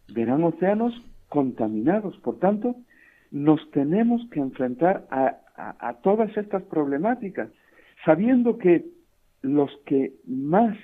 [0.09, 0.93] verán océanos
[1.29, 2.17] contaminados.
[2.19, 2.77] Por tanto,
[3.31, 7.49] nos tenemos que enfrentar a, a todas estas problemáticas,
[8.05, 8.85] sabiendo que
[9.43, 10.77] los que más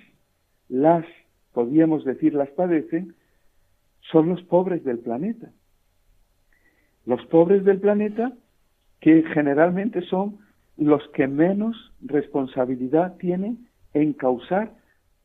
[0.69, 1.05] las
[1.53, 3.15] podríamos decir, las padecen,
[4.11, 5.53] son los pobres del planeta.
[7.07, 8.33] Los pobres del planeta
[9.01, 10.39] que generalmente son
[10.77, 14.73] los que menos responsabilidad tienen en causar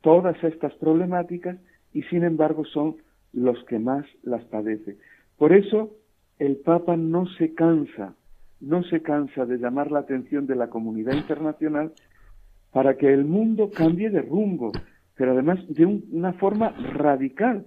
[0.02, 1.58] todas estas problemáticas
[1.94, 2.98] y sin embargo son
[3.34, 4.98] los que más las padecen.
[5.38, 5.92] Por eso
[6.40, 8.16] el Papa no se cansa,
[8.60, 11.94] no se cansa de llamar la atención de la comunidad internacional
[12.72, 14.72] para que el mundo cambie de rumbo,
[15.16, 17.66] pero además de una forma radical,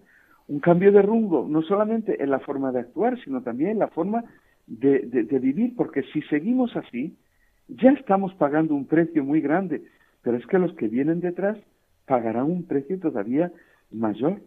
[0.51, 3.87] un cambio de rumbo, no solamente en la forma de actuar, sino también en la
[3.87, 4.25] forma
[4.67, 4.99] de,
[5.41, 7.17] vivir, porque si seguimos así,
[7.69, 9.83] ya estamos pagando un precio muy grande,
[10.23, 11.57] pero es que los que vienen detrás
[12.05, 13.53] pagarán un precio todavía
[13.93, 14.41] mayor,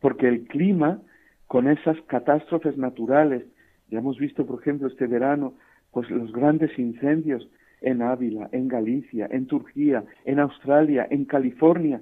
[0.00, 1.02] porque el clima,
[1.46, 3.44] con esas catástrofes naturales,
[3.90, 5.52] ya hemos visto, por ejemplo, este verano,
[5.92, 7.46] pues los grandes incendios
[7.82, 12.00] en Ávila, en Galicia, en Turquía, en Australia, en California,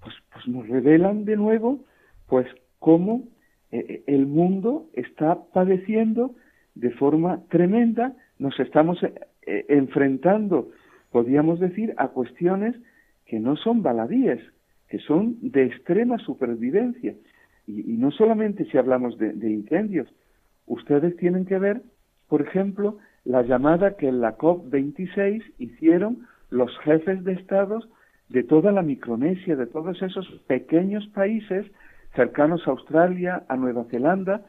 [0.00, 1.84] pues, pues, nos revelan de nuevo
[2.28, 2.46] pues
[2.78, 3.24] cómo
[3.72, 6.34] eh, eh, el mundo está padeciendo
[6.74, 10.70] de forma tremenda, nos estamos eh, enfrentando,
[11.10, 12.76] podríamos decir, a cuestiones
[13.24, 14.40] que no son baladíes,
[14.88, 17.14] que son de extrema supervivencia.
[17.66, 20.08] Y, no solamente si hablamos de, de, incendios,
[20.66, 21.82] ustedes tienen que ver,
[22.28, 27.88] por ejemplo, la llamada que en la COP26 hicieron los jefes de estados
[28.28, 31.66] de toda la Micronesia, de todos esos pequeños países
[32.16, 34.42] cercanos a Australia, a Nueva Zelanda,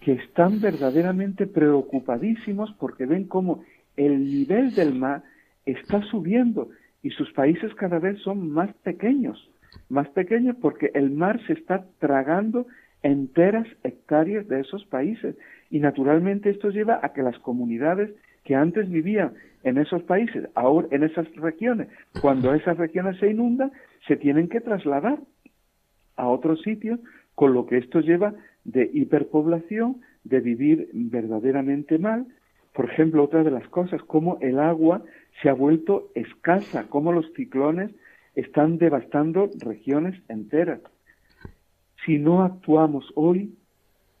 [0.00, 3.62] que están verdaderamente preocupadísimos porque ven cómo
[3.96, 5.22] el nivel del mar
[5.66, 6.70] está subiendo
[7.02, 9.50] y sus países cada vez son más pequeños,
[9.88, 12.66] más pequeños porque el mar se está tragando
[13.02, 15.36] enteras hectáreas de esos países.
[15.70, 18.10] Y naturalmente esto lleva a que las comunidades
[18.44, 19.34] que antes vivían
[19.64, 21.88] en esos países, ahora en esas regiones,
[22.20, 23.72] cuando esas regiones se inundan,
[24.06, 25.18] se tienen que trasladar
[26.16, 27.00] a otros sitios,
[27.34, 32.26] con lo que esto lleva de hiperpoblación, de vivir verdaderamente mal.
[32.74, 35.02] Por ejemplo, otra de las cosas, cómo el agua
[35.40, 37.90] se ha vuelto escasa, cómo los ciclones
[38.34, 40.80] están devastando regiones enteras.
[42.04, 43.54] Si no actuamos hoy,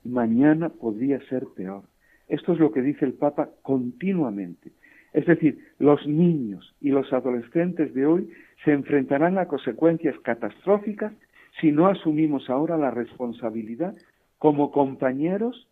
[0.04, 1.84] mañana podría ser peor.
[2.28, 4.72] Esto es lo que dice el Papa continuamente.
[5.12, 8.30] Es decir, los niños y los adolescentes de hoy
[8.64, 11.12] se enfrentarán a consecuencias catastróficas
[11.60, 13.94] si no asumimos ahora la responsabilidad
[14.38, 15.68] como compañeros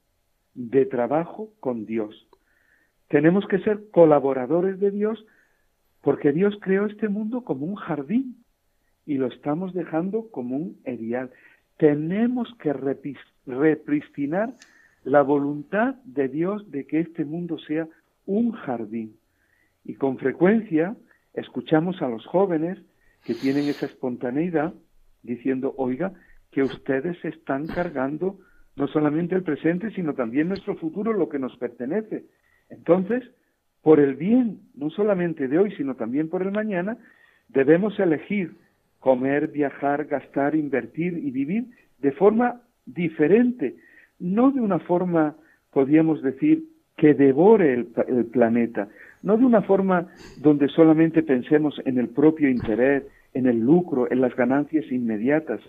[0.55, 2.29] de trabajo con Dios.
[3.09, 5.25] Tenemos que ser colaboradores de Dios
[6.03, 8.37] porque Dios creó este mundo como un jardín
[9.07, 11.31] y lo estamos dejando como un erial.
[11.77, 12.73] Tenemos que
[13.47, 14.55] repristinar
[15.03, 17.88] la voluntad de Dios de que este mundo sea
[18.27, 19.16] un jardín.
[19.85, 20.95] Y con frecuencia
[21.35, 22.79] escuchamos a los jóvenes
[23.25, 24.75] que tienen esa espontaneidad
[25.22, 26.12] diciendo, oiga,
[26.50, 28.38] que ustedes están cargando
[28.76, 32.24] no solamente el presente, sino también nuestro futuro, lo que nos pertenece.
[32.70, 33.22] Entonces,
[33.83, 36.96] por el bien, no solamente de hoy, sino también por el mañana,
[37.48, 38.54] debemos elegir
[39.00, 41.64] comer, viajar, gastar, invertir y vivir
[41.98, 43.76] de forma diferente,
[44.18, 45.37] no de una forma,
[45.72, 46.64] podríamos decir,
[46.96, 48.88] que devore el, el, planeta,
[49.22, 53.04] no de una forma donde solamente pensemos en el propio interés,
[53.35, 55.61] en el lucro, en las ganancias inmediatas,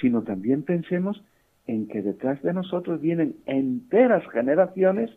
[0.00, 1.22] sino también pensemos
[1.66, 5.10] en que detrás de nosotros vienen enteras generaciones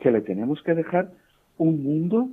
[0.00, 1.12] que le tenemos que dejar
[1.58, 2.30] un mundo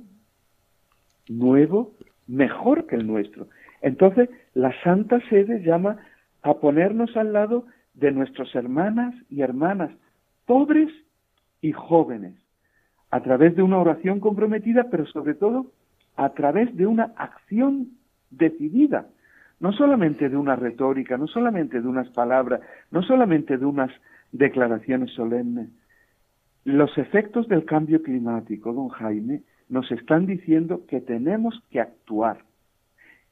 [1.28, 1.92] nuevo,
[2.26, 3.48] mejor que el nuestro.
[3.82, 5.98] Entonces, la Santa Sede llama
[6.42, 9.90] a ponernos al lado de nuestras hermanas y hermanas,
[10.46, 10.88] pobres
[11.60, 12.34] y jóvenes,
[13.10, 15.72] a través de una oración comprometida, pero sobre todo
[16.16, 17.97] a través de una acción
[18.30, 19.08] decidida,
[19.60, 22.60] no solamente de una retórica, no solamente de unas palabras,
[22.90, 23.90] no solamente de unas
[24.32, 25.68] declaraciones solemnes.
[26.64, 32.44] Los efectos del cambio climático, don Jaime, nos están diciendo que tenemos que actuar,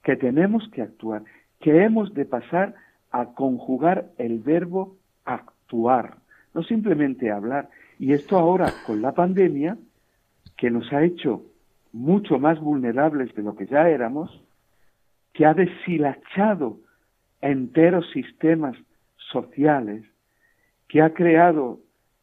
[0.02, 1.22] que tenemos que actuar,
[1.61, 2.74] que hemos de pasar
[3.11, 6.18] a conjugar el verbo actuar,
[6.54, 7.70] no simplemente hablar.
[7.98, 9.78] Y esto ahora con la pandemia,
[10.56, 11.42] que nos ha hecho
[11.92, 14.42] mucho más vulnerables de lo que ya éramos,
[15.37, 16.81] que ha deshilachado
[17.42, 18.75] enteros sistemas
[19.31, 20.03] sociales,
[20.88, 21.81] que ha creado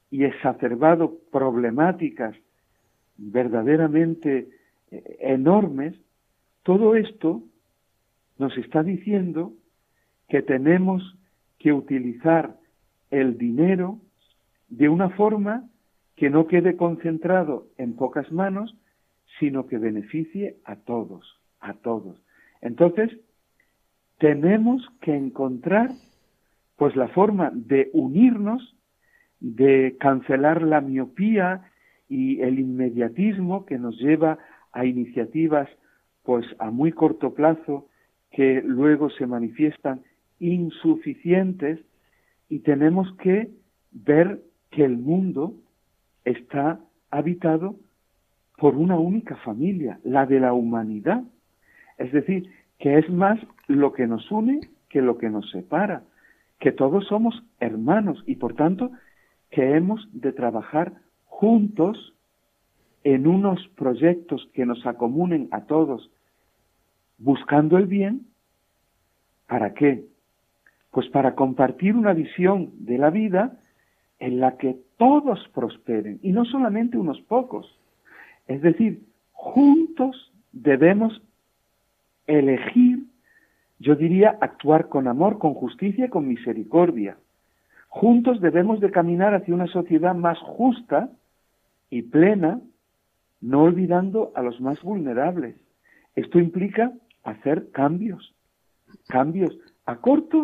[0.10, 2.36] y exacerbado problemáticas
[3.18, 4.50] verdaderamente
[4.90, 5.94] eh, enormes,
[6.64, 7.44] todo esto
[8.40, 9.54] nos está diciendo
[10.28, 11.16] que tenemos
[11.60, 12.58] que utilizar
[13.12, 14.00] el dinero
[14.70, 15.70] de una forma
[16.16, 18.76] que no quede concentrado en pocas manos,
[19.40, 22.20] sino que beneficie a todos, a todos.
[22.64, 23.12] Entonces,
[24.20, 25.92] tenemos que encontrar
[26.78, 28.76] pues la forma de unirnos,
[29.42, 31.70] de cancelar la miopía
[32.08, 34.38] y el inmediatismo que nos lleva
[34.72, 35.70] a iniciativas
[36.24, 37.90] pues a muy corto plazo
[38.32, 40.02] que luego se manifiestan
[40.40, 41.82] insuficientes
[42.48, 43.52] y tenemos que
[43.92, 45.54] ver que el mundo
[46.24, 46.80] está
[47.12, 47.76] habitado
[48.58, 51.24] por una única familia, la de la humanidad.
[52.04, 56.04] Es decir, que es más lo que nos une que lo que nos separa,
[56.60, 58.92] que todos somos hermanos y por tanto
[59.50, 60.92] que hemos de trabajar
[61.26, 62.14] juntos
[63.06, 66.12] en unos proyectos que nos acomunen a todos,
[67.18, 68.28] buscando el bien,
[69.48, 70.06] ¿para qué?
[70.92, 73.58] Pues para compartir una visión de la vida
[74.20, 77.80] en la que todos prosperen y no solamente unos pocos.
[78.48, 79.02] Es decir,
[79.32, 81.22] juntos debemos
[82.28, 83.06] elegir,
[83.80, 87.18] yo diría, actuar con amor, con justicia y con misericordia.
[87.90, 91.10] Juntos debemos de caminar hacia una sociedad más justa
[91.90, 92.62] y plena,
[93.42, 95.56] no olvidando a los más vulnerables.
[96.16, 96.92] Esto implica
[97.24, 98.34] hacer cambios,
[99.08, 100.44] cambios a corto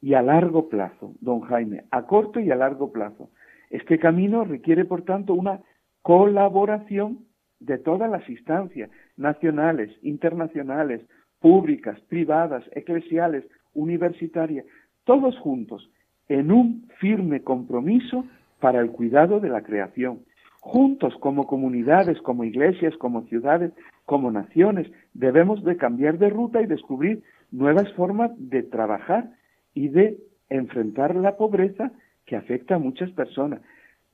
[0.00, 3.30] y a largo plazo, don Jaime, a corto y a largo plazo.
[3.70, 5.60] Este camino requiere, por tanto, una
[6.02, 7.26] colaboración
[7.60, 11.02] de todas las instancias, nacionales, internacionales,
[11.40, 13.44] públicas, privadas, eclesiales,
[13.74, 14.64] universitarias,
[15.04, 15.90] todos juntos,
[16.28, 18.24] en un firme compromiso
[18.60, 20.20] para el cuidado de la creación.
[20.60, 23.72] Juntos como comunidades, como iglesias, como ciudades,
[24.04, 29.30] como naciones, debemos de cambiar de ruta y descubrir nuevas formas de trabajar
[29.74, 31.92] y de enfrentar la pobreza
[32.24, 33.60] que afecta a muchas personas.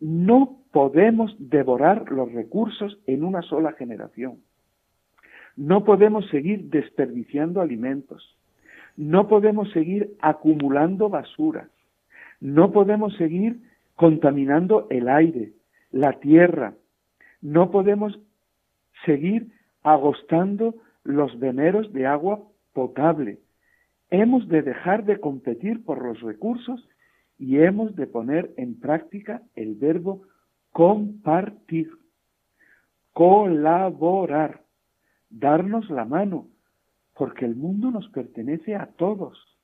[0.02, 4.38] No podemos devorar los recursos en una sola generación.
[5.56, 8.36] No podemos seguir desperdiciando alimentos.
[8.96, 11.68] No podemos seguir acumulando basura.
[12.40, 13.60] No podemos seguir
[13.94, 15.52] contaminando el aire,
[15.92, 16.74] la tierra.
[17.40, 18.18] No podemos
[19.06, 19.52] seguir
[19.84, 20.74] agostando
[21.04, 22.40] los veneros de agua
[22.72, 23.38] potable.
[24.10, 26.88] Hemos de dejar de competir por los recursos
[27.42, 30.22] y hemos de poner en práctica el verbo
[30.70, 31.90] compartir,
[33.12, 34.60] colaborar,
[35.28, 36.46] darnos la mano,
[37.14, 39.58] porque el mundo nos pertenece a todos.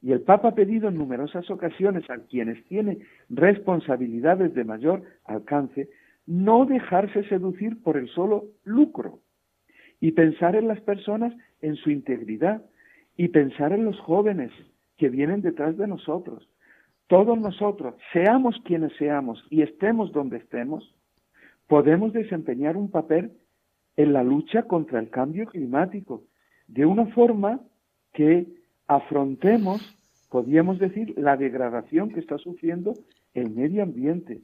[0.00, 5.90] Y el Papa ha pedido en numerosas ocasiones a quienes tienen responsabilidades de mayor alcance
[6.26, 9.20] no dejarse seducir por el solo lucro
[10.00, 12.62] y pensar en las personas en su integridad
[13.16, 14.50] y pensar en los jóvenes
[14.96, 16.48] que vienen detrás de nosotros
[17.12, 20.96] todos nosotros, seamos quienes seamos y estemos donde estemos,
[21.66, 23.32] podemos desempeñar un papel
[23.98, 26.24] en la lucha contra el cambio climático,
[26.68, 27.60] de una forma
[28.14, 28.46] que
[28.86, 29.82] afrontemos,
[30.30, 32.94] podríamos decir, la degradación que está sufriendo
[33.34, 34.40] el medio ambiente,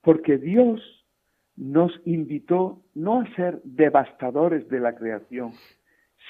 [0.00, 0.80] porque Dios
[1.56, 5.54] nos invitó no a ser devastadores de la creación,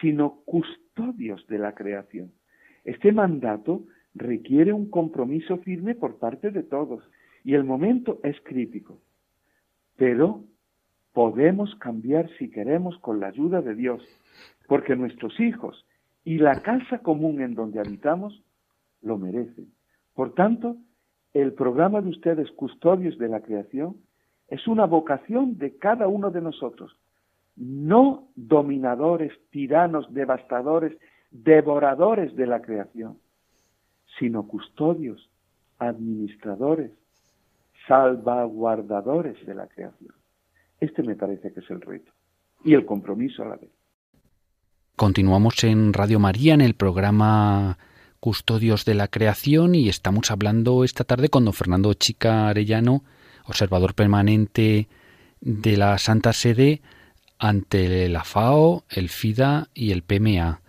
[0.00, 2.32] sino custodios de la creación.
[2.82, 3.84] Este mandato
[4.16, 7.02] requiere un compromiso firme por parte de todos
[7.44, 8.98] y el momento es crítico.
[9.96, 10.44] Pero
[11.12, 14.02] podemos cambiar si queremos con la ayuda de Dios,
[14.66, 15.86] porque nuestros hijos
[16.24, 18.42] y la casa común en donde habitamos
[19.00, 19.72] lo merecen.
[20.14, 20.76] Por tanto,
[21.32, 23.96] el programa de ustedes, custodios de la creación,
[24.48, 26.96] es una vocación de cada uno de nosotros,
[27.56, 30.96] no dominadores, tiranos, devastadores,
[31.30, 33.18] devoradores de la creación,
[34.18, 35.28] sino custodios,
[35.78, 36.90] administradores,
[37.86, 40.12] salvaguardadores de la creación.
[40.80, 42.12] Este me parece que es el reto
[42.64, 43.70] y el compromiso a la vez.
[44.96, 47.78] Continuamos en Radio María en el programa
[48.20, 53.04] Custodios de la Creación y estamos hablando esta tarde con don Fernando Chica Arellano,
[53.44, 54.88] observador permanente
[55.40, 56.80] de la Santa Sede
[57.38, 60.60] ante la FAO, el FIDA y el PMA.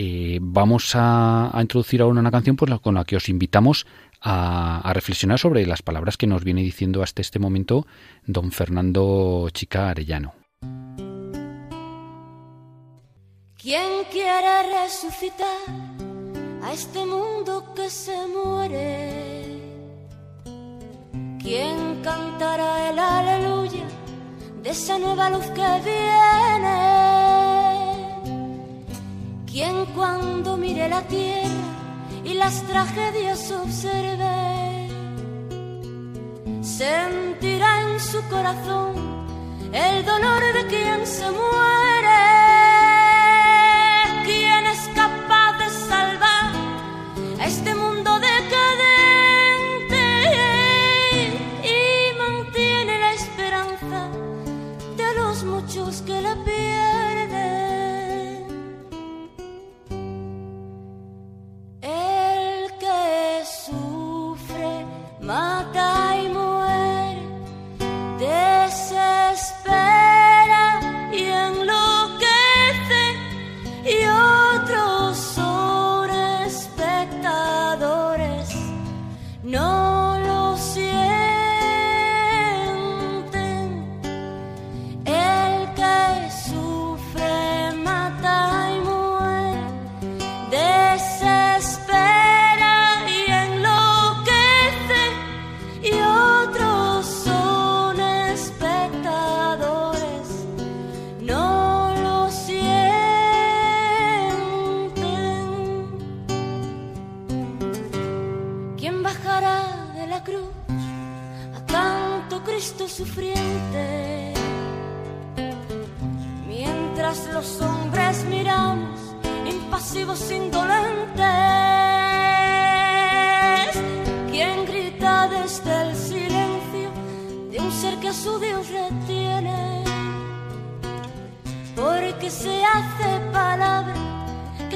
[0.00, 3.84] Eh, vamos a, introducir ahora una canción pues, con la que os invitamos
[4.20, 7.84] a, reflexionar sobre las palabras que nos viene diciendo hasta este momento
[8.24, 10.34] don Fernando Chica Arellano.
[13.60, 15.66] ¿Quién quiere resucitar
[16.62, 19.58] a este mundo que se muere?
[21.42, 23.88] ¿Quién cantará el aleluya
[24.62, 26.97] de esa nueva luz que viene?
[29.58, 31.48] Quien cuando mire la tierra
[32.22, 34.88] y las tragedias observe,
[36.62, 38.94] sentirá en su corazón
[39.72, 41.97] el dolor de quien se muere.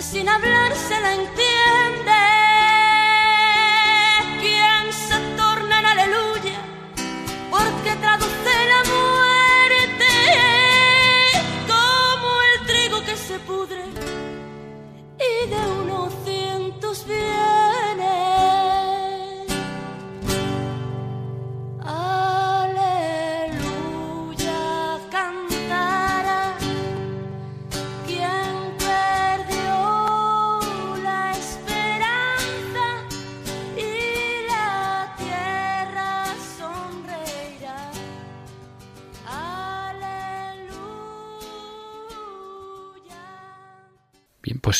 [0.03, 2.32] Sin hablar se la entiende.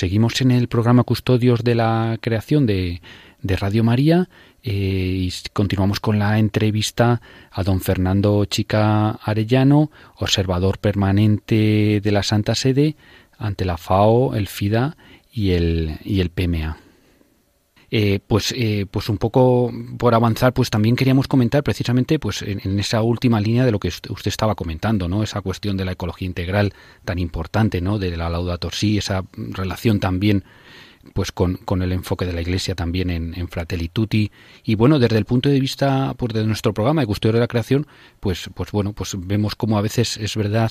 [0.03, 3.01] Seguimos en el programa Custodios de la Creación de,
[3.41, 4.29] de Radio María
[4.65, 7.23] eh, y continuamos con la entrevista
[7.53, 12.97] a don Fernando Chica Arellano, observador permanente de la Santa Sede
[13.39, 14.97] ante la FAO, el FIDA
[15.33, 16.82] y el, y el PMA.
[17.95, 22.79] Eh, pues, eh, pues un poco por avanzar, pues también queríamos comentar precisamente pues en,
[22.79, 25.23] esa última línea de lo que usted estaba comentando, ¿no?
[25.23, 26.73] Esa cuestión de la ecología integral
[27.05, 27.99] tan importante, ¿no?
[27.99, 30.43] De la Laudato Si, esa relación también
[31.13, 34.31] pues con, con, el enfoque de la Iglesia también en, en, Fratelli Tutti
[34.65, 37.49] y bueno desde el punto de vista pues, de nuestro programa de custodio de la
[37.49, 37.89] creación
[38.21, 40.71] pues pues bueno pues vemos como a veces es verdad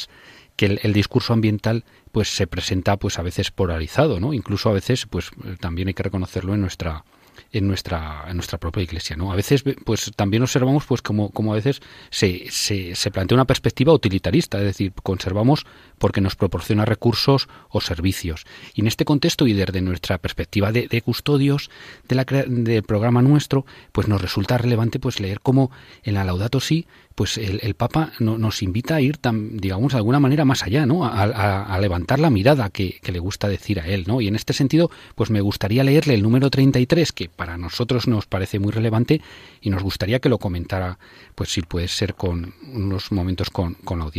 [0.62, 4.32] que el, el, discurso ambiental pues se presenta pues a veces polarizado, ¿no?
[4.32, 7.03] Incluso a veces pues también hay que reconocerlo en nuestra
[7.51, 11.53] en nuestra en nuestra propia iglesia no a veces pues también observamos pues como, como
[11.53, 15.65] a veces se, se, plantea una perspectiva utilitarista es decir conservamos
[15.97, 21.01] porque nos proporciona recursos o servicios y en este contexto y desde nuestra perspectiva de,
[21.01, 21.69] custodios
[22.07, 25.71] del programa nuestro pues nos resulta relevante pues leer cómo
[26.03, 29.19] en la Laudato Si pues el, Papa no, nos invita a ir,
[29.51, 31.05] digamos, de alguna manera más allá, ¿no?
[31.05, 34.21] A levantar la mirada que, que, le gusta decir a él, ¿no?
[34.21, 38.25] Y en este sentido, pues me gustaría leerle el número 33, que para nosotros nos
[38.25, 39.21] parece muy relevante
[39.61, 40.99] y nos gustaría que lo comentara,
[41.36, 44.11] pues si puede ser con unos momentos con, la,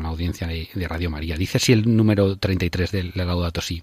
[0.00, 1.36] la audiencia de, Radio María.
[1.36, 3.82] Dice así el número 33 del Laudato Si.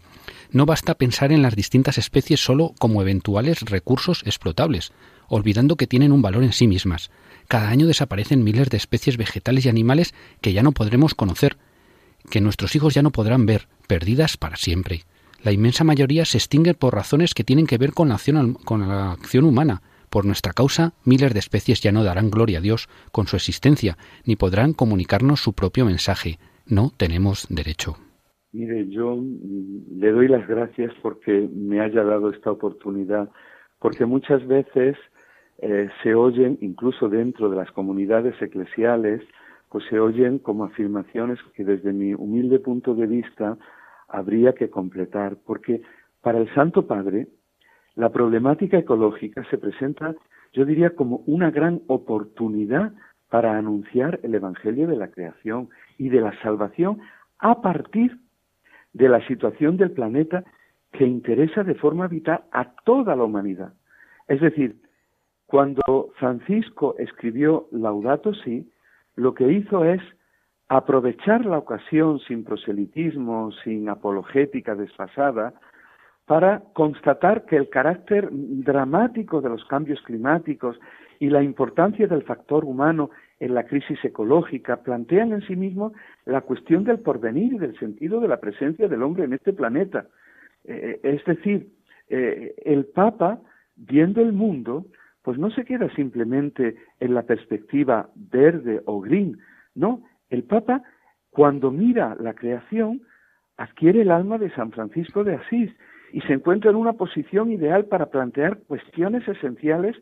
[0.51, 4.91] No basta pensar en las distintas especies solo como eventuales recursos explotables,
[5.27, 7.11] olvidando que tienen un valor en sí mismas
[7.47, 11.57] cada año desaparecen miles de especies vegetales y animales que ya no podremos conocer,
[12.29, 15.05] que nuestros hijos ya no podrán ver, perdidas para siempre.
[15.43, 19.81] La inmensa mayoría se extinguen por razones que tienen que ver con la acción, humana.
[20.09, 23.97] Por nuestra causa, miles de especies ya no darán gloria a Dios con su existencia,
[24.25, 26.37] ni podrán comunicarnos su propio mensaje.
[26.65, 27.97] No tenemos derecho.
[28.51, 29.21] Mire, yo
[29.95, 33.29] le doy las gracias porque me haya dado esta oportunidad,
[33.79, 34.97] porque muchas veces
[35.59, 39.21] eh, se oyen, incluso dentro de las comunidades eclesiales,
[39.69, 43.57] pues se oyen como afirmaciones que desde mi humilde punto de vista
[44.07, 45.81] habría que completar, porque
[46.21, 47.27] para el Santo Padre
[47.95, 50.15] la problemática ecológica se presenta,
[50.53, 52.93] yo diría, como una gran oportunidad
[53.29, 56.99] para anunciar el Evangelio de la creación y de la salvación
[57.39, 58.17] a partir
[58.93, 60.43] de la situación del planeta
[60.91, 63.73] que interesa de forma vital a toda la humanidad.
[64.27, 64.77] Es decir,
[65.45, 68.69] cuando Francisco escribió Laudato Si,
[69.15, 70.01] lo que hizo es
[70.69, 75.53] aprovechar la ocasión sin proselitismo, sin apologética desfasada,
[76.25, 80.77] para constatar que el carácter dramático de los cambios climáticos
[81.19, 83.09] y la importancia del factor humano
[83.39, 85.93] en la crisis ecológica plantean en sí mismo
[86.25, 90.07] la cuestión del porvenir y del sentido de la presencia del hombre en este planeta.
[90.65, 91.69] Eh, es decir,
[92.09, 93.39] eh, el Papa,
[93.77, 94.85] viendo el mundo,
[95.21, 99.37] pues no se queda simplemente en la perspectiva verde o green,
[99.75, 100.83] no, el Papa
[101.29, 103.01] cuando mira la creación
[103.57, 105.71] adquiere el alma de San Francisco de Asís
[106.11, 109.95] y se encuentra en una posición ideal para plantear cuestiones esenciales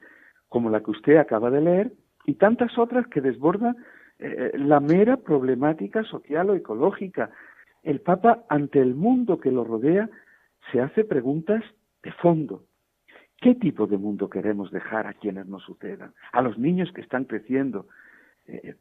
[0.49, 1.91] como la que usted acaba de leer
[2.25, 3.75] y tantas otras que desbordan
[4.19, 7.31] eh, la mera problemática social o ecológica.
[7.83, 10.09] El Papa, ante el mundo que lo rodea,
[10.71, 11.63] se hace preguntas
[12.03, 12.63] de fondo.
[13.37, 16.13] ¿Qué tipo de mundo queremos dejar a quienes nos sucedan?
[16.31, 17.87] A los niños que están creciendo.
[18.47, 18.75] Eh,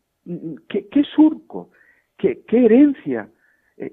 [0.69, 1.71] ¿qué, ¿qué, surco?
[2.17, 3.29] ¿Qué, qué herencia
[3.77, 3.93] eh,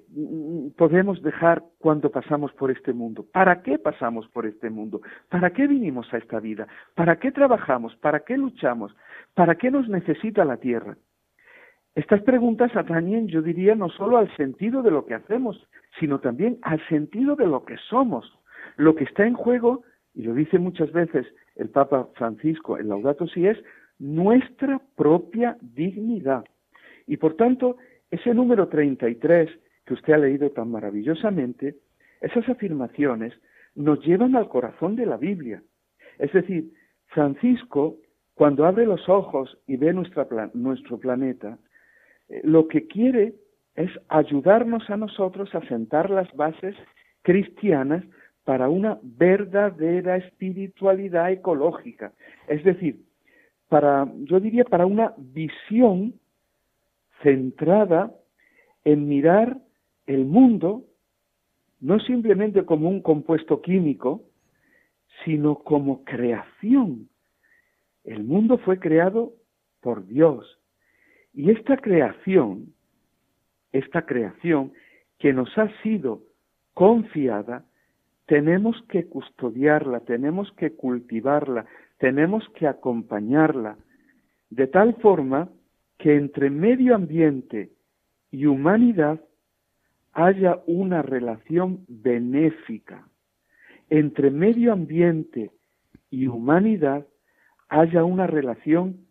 [0.78, 3.26] podemos dejar cuando pasamos por este mundo?
[3.32, 5.02] ¿Para qué pasamos por este mundo?
[5.30, 6.68] ¿Para qué vinimos a esta vida?
[6.96, 7.96] ¿Para qué trabajamos?
[7.98, 8.96] ¿Para qué luchamos?
[9.34, 10.98] ¿Para qué nos necesita la tierra?
[11.96, 15.68] Estas preguntas atañen, yo diría, no solo al sentido de lo que hacemos,
[16.00, 18.40] sino también al sentido de lo que somos.
[18.78, 21.26] Lo que está en juego y lo dice muchas veces
[21.56, 23.58] el Papa Francisco en Laudato Si es
[24.02, 26.44] nuestra propia dignidad.
[27.06, 27.78] Y por tanto,
[28.10, 29.48] ese número 33
[29.86, 31.76] que usted ha leído tan maravillosamente,
[32.20, 33.34] esas afirmaciones
[33.76, 35.62] nos llevan al corazón de la Biblia.
[36.18, 36.72] Es decir,
[37.08, 37.98] Francisco,
[38.34, 41.60] cuando abre los ojos y ve nuestro planeta,
[42.28, 43.36] eh, lo que quiere
[43.76, 46.76] es ayudarnos a nosotros a sentar las bases
[47.22, 48.04] cristianas
[48.46, 52.14] para una verdadera espiritualidad ecológica.
[52.48, 53.00] Es decir,
[53.72, 56.20] para, yo diría, para una visión
[57.24, 58.14] centrada
[58.84, 59.62] en mirar
[60.08, 60.84] el mundo
[61.80, 64.26] no simplemente como un compuesto químico,
[65.24, 67.08] sino como creación.
[68.04, 69.32] El mundo fue creado
[69.80, 70.60] por Dios.
[71.34, 72.74] Y esta creación,
[73.72, 74.74] esta creación
[75.18, 76.24] que nos ha sido
[76.74, 77.64] confiada,
[78.26, 81.66] tenemos que custodiarla, tenemos que cultivarla,
[82.02, 83.78] tenemos que acompañarla,
[84.50, 85.50] de tal forma
[86.00, 87.74] que entre medio ambiente
[88.32, 89.22] y humanidad
[90.12, 93.08] haya una relación benéfica.
[93.92, 95.52] Entre medio ambiente
[96.10, 97.06] y humanidad
[97.70, 99.06] haya una relación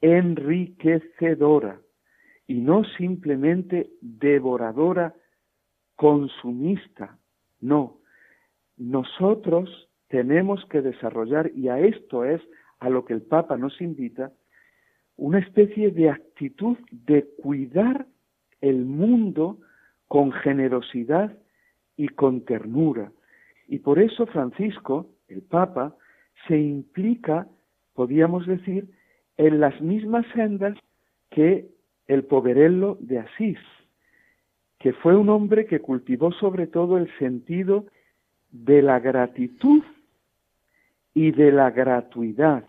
[0.00, 1.80] enriquecedora
[2.46, 5.16] y no simplemente devoradora,
[5.96, 7.18] consumista.
[7.60, 7.98] No,
[8.76, 12.40] nosotros tenemos que desarrollar, y a esto es
[12.78, 14.32] a lo que el Papa nos invita,
[15.16, 18.06] una especie de actitud de cuidar
[18.60, 19.58] el mundo
[20.08, 21.36] con generosidad
[21.96, 23.12] y con ternura.
[23.66, 25.96] Y por eso Francisco, el Papa,
[26.46, 27.48] se implica,
[27.94, 28.88] podríamos decir,
[29.36, 30.76] en las mismas sendas
[31.30, 31.68] que
[32.06, 33.58] el poverello de Asís,
[34.78, 37.86] que fue un hombre que cultivó sobre todo el sentido
[38.50, 39.82] de la gratitud
[41.16, 42.64] y de la gratuidad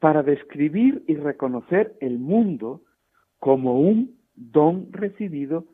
[0.00, 2.82] para describir y reconocer el mundo
[3.38, 5.66] como un don recibido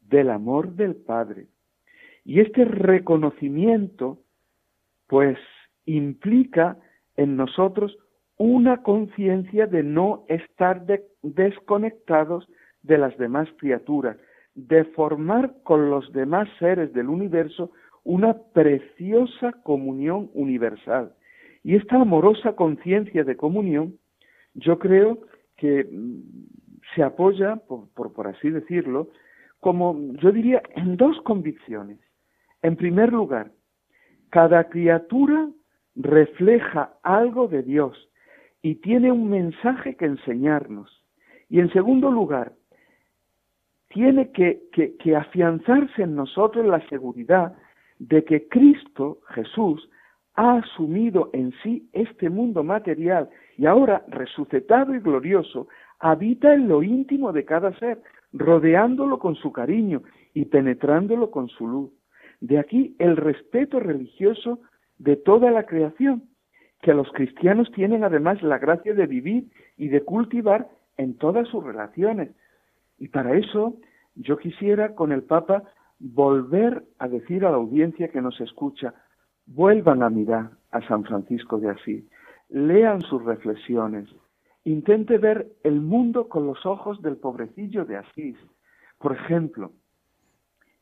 [0.00, 1.46] del amor del Padre.
[2.24, 4.18] Y este reconocimiento,
[5.06, 5.38] pues,
[5.84, 6.78] implica
[7.16, 7.96] en nosotros
[8.36, 10.84] una conciencia de no estar
[11.22, 12.48] desconectados
[12.82, 14.16] de las demás criaturas,
[14.56, 17.70] de formar con los demás seres del universo
[18.02, 21.14] una preciosa comunión universal.
[21.62, 23.98] Y esta amorosa conciencia de comunión,
[24.54, 25.18] yo creo
[25.56, 26.22] que mm,
[26.94, 29.08] se apoya, por, por, así decirlo,
[29.60, 31.98] como yo diría, en dos convicciones.
[32.62, 33.52] En primer lugar,
[34.30, 35.48] cada criatura
[35.94, 38.08] refleja algo de Dios
[38.62, 41.04] y tiene un mensaje que enseñarnos.
[41.48, 42.52] Y en segundo lugar,
[43.88, 47.56] tiene que, que, afianzarse en nosotros la seguridad
[47.98, 49.90] de que Cristo, Jesús,
[50.34, 55.68] ha asumido en sí este mundo material y ahora, resucitado y glorioso,
[55.98, 58.00] habita en lo íntimo de cada ser,
[58.32, 60.02] rodeándolo con su cariño
[60.32, 61.90] y penetrándolo con su luz.
[62.40, 64.60] De aquí el respeto religioso
[64.98, 66.24] de toda la creación,
[66.80, 71.62] que los cristianos tienen además la gracia de vivir y de cultivar en todas sus
[71.62, 72.30] relaciones.
[72.98, 73.76] Y para eso
[74.14, 75.64] yo quisiera con el Papa
[75.98, 78.94] volver a decir a la audiencia que nos escucha,
[79.54, 82.04] vuelvan a mirar a San Francisco de Asís,
[82.48, 84.08] lean sus reflexiones,
[84.64, 88.36] intente ver el mundo con los ojos del pobrecillo de Asís.
[88.98, 89.72] Por ejemplo,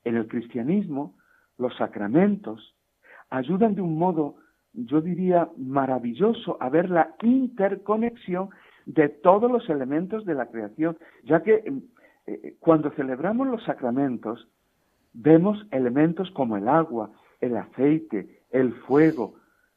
[0.04, 1.14] en el cristianismo,
[1.58, 2.74] los sacramentos
[3.30, 4.36] ayudan de un modo
[4.72, 8.50] yo diría, maravilloso a ver la interconexión
[8.86, 11.72] de todos los elementos de la creación, ya que eh,
[12.26, 14.48] eh, cuando celebramos los sacramentos
[15.12, 17.10] vemos elementos como el agua,
[17.40, 19.34] el aceite, el fuego.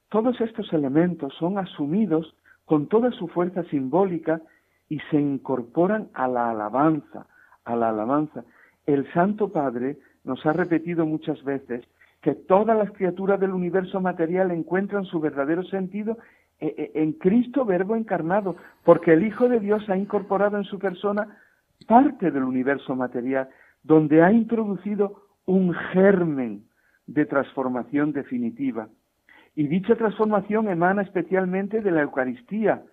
[0.10, 4.42] Todos estos elementos son asumidos con toda su fuerza simbólica
[4.90, 7.28] y se incorporan a la alabanza,
[7.64, 8.44] a la alabanza.
[8.86, 11.86] El Santo Padre nos ha repetido muchas veces
[12.22, 16.18] que todas las criaturas del universo material encuentran su verdadero sentido
[16.60, 20.78] eh, eh, en Cristo verbo encarnado, porque el Hijo de Dios ha incorporado en su
[20.78, 21.38] persona
[21.88, 23.50] parte del universo material,
[23.84, 26.66] donde ha introducido un germen
[27.08, 28.89] de transformación definitiva.
[29.56, 32.84] Y dicha transformación emana especialmente de la Eucaristía,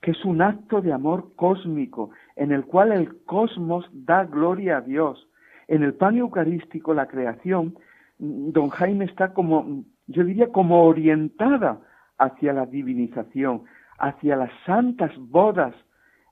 [0.00, 4.80] que es un acto de amor cósmico, en el cual el cosmos da gloria a
[4.80, 5.28] Dios.
[5.66, 7.74] En el pan eucarístico, la creación
[8.18, 11.80] don Jaime está como, yo diría, como orientada
[12.18, 13.64] hacia la divinización,
[13.98, 15.74] hacia las santas bodas,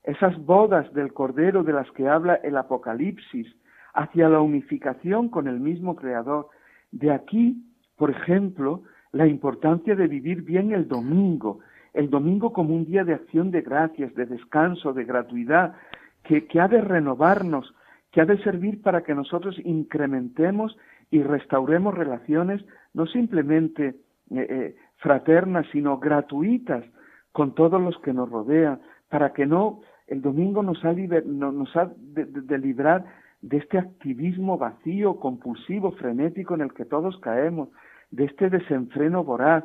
[0.03, 3.47] esas bodas del Cordero de las que habla el Apocalipsis,
[3.95, 6.49] hacia la unificación con el mismo Creador.
[6.91, 7.63] De aquí,
[7.97, 8.83] por ejemplo,
[9.13, 11.61] la importancia de vivir bien el domingo,
[11.95, 15.75] el domingo como un día de acción de gracias, de descanso, de gratuidad,
[16.23, 17.75] que, que ha de renovarnos,
[18.11, 20.77] que ha de servir para que nosotros incrementemos
[21.11, 22.65] y restauremos relaciones
[22.95, 23.97] no simplemente
[24.31, 26.85] eh, eh, fraternas, sino gratuitas
[27.33, 31.93] con todos los que nos rodean, para que no el domingo nos ha, nos ha
[31.97, 33.05] de, librar
[33.41, 37.69] de este activismo vacío, compulsivo, frenético en el que todos caemos,
[38.11, 39.65] de este desenfreno voraz,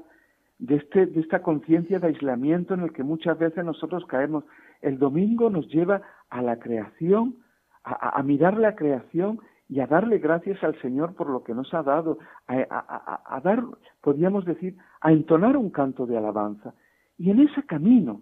[0.59, 4.43] de, este, de esta conciencia de aislamiento en el que muchas veces nosotros caemos.
[4.81, 7.35] El domingo nos lleva a la creación,
[7.83, 9.39] a mirar la creación
[9.71, 13.63] y a darle gracias al Señor por lo que nos ha dado, a, dar,
[14.01, 16.73] podríamos decir, a entonar un canto de alabanza.
[17.17, 18.21] Y en ese camino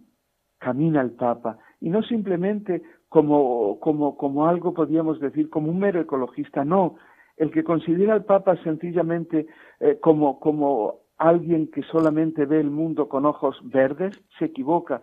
[0.59, 5.99] camina el Papa, y no simplemente como, como, como algo, podríamos decir, como un mero
[5.99, 6.95] ecologista, no.
[7.37, 9.47] El que considera al Papa sencillamente
[9.79, 15.01] eh, como, como alguien que solamente ve el mundo con ojos verdes, se equivoca.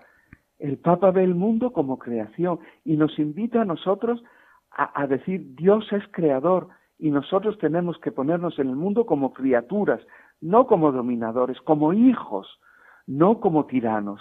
[0.59, 4.23] El Papa ve el mundo como creación y nos invita a nosotros
[4.71, 6.69] a, a decir Dios es creador
[6.99, 10.01] y nosotros tenemos que ponernos en el mundo como criaturas,
[10.41, 12.61] no como dominadores, como hijos,
[13.07, 14.21] no como tiranos.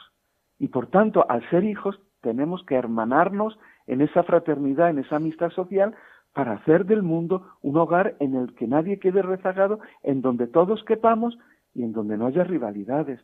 [0.60, 3.56] Y por tanto, al ser hijos, tenemos que hermanarnos
[3.86, 5.94] en esa fraternidad, en esa amistad social,
[6.34, 10.84] para hacer del mundo un hogar en el que nadie quede rezagado, en donde todos
[10.86, 11.38] quepamos
[11.76, 13.20] y en donde no haya rivalidades.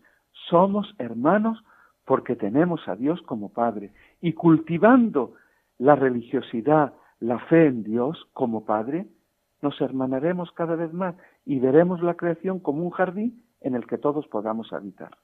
[0.50, 1.64] Somos hermanos
[2.06, 3.92] porque tenemos a Dios como Padre.
[4.22, 5.34] Y cultivando
[5.80, 9.08] la religiosidad, la fe en Dios como Padre,
[9.64, 13.98] nos hermanaremos cada vez más y veremos la creación como un jardín en el que
[13.98, 15.18] todos podamos habitar.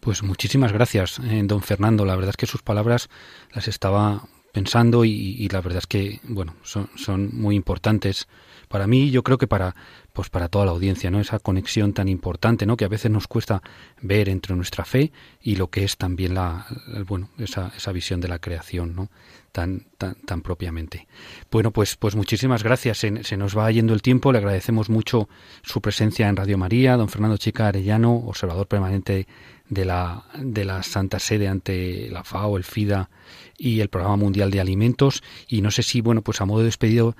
[0.00, 2.06] Pues muchísimas gracias, eh, don Fernando.
[2.06, 3.10] La verdad es que sus palabras
[3.52, 4.22] las estaba
[4.52, 8.26] pensando y, la verdad es que, bueno, son, muy importantes
[8.68, 9.74] para mí yo creo que para
[10.12, 11.20] pues para toda la audiencia, ¿no?
[11.20, 12.76] Esa conexión tan importante, ¿no?
[12.76, 13.62] Que a veces nos cuesta
[14.00, 16.66] ver entre nuestra fe y lo que es también la,
[17.06, 19.08] bueno, esa, esa visión de la creación, ¿no?
[19.52, 21.08] Tan, tan, tan propiamente.
[21.50, 22.98] Bueno, pues, pues muchísimas gracias.
[22.98, 24.30] Se, se, nos va yendo el tiempo.
[24.30, 25.28] Le agradecemos mucho
[25.62, 29.26] su presencia en Radio María, don Fernando Chica Arellano, observador permanente
[29.70, 33.08] de la, de la Santa Sede ante la FAO, el FIDA
[33.56, 35.22] y el Programa Mundial de Alimentos.
[35.48, 37.14] Y no sé si, bueno, pues a modo de despedido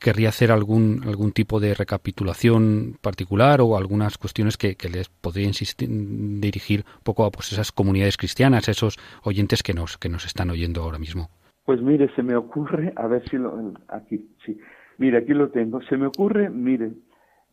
[0.00, 6.84] querría hacer algún, algún tipo de recapitulación particular o algunas cuestiones que, les podría dirigir
[6.86, 10.82] un poco a pues, esas comunidades cristianas, esos oyentes que nos, que nos están oyendo
[10.82, 11.30] ahora mismo.
[11.64, 14.58] Pues mire, se me ocurre, a ver si lo, aquí, sí,
[14.98, 16.90] mire, aquí lo tengo, se me ocurre, mire,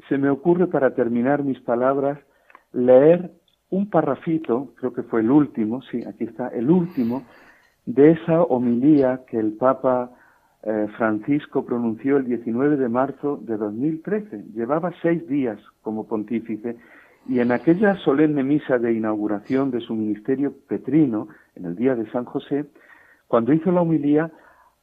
[0.07, 2.17] se me ocurre para terminar mis palabras
[2.73, 3.31] leer
[3.69, 7.23] un parrafito, creo que fue el último, sí, aquí está, el último,
[7.85, 10.11] de esa homilía que el Papa
[10.63, 14.45] eh, Francisco pronunció el 19 de marzo de 2013.
[14.53, 16.77] Llevaba seis días como pontífice
[17.27, 22.09] y en aquella solemne misa de inauguración de su ministerio petrino, en el día de
[22.11, 22.65] San José,
[23.27, 24.31] cuando hizo la homilía,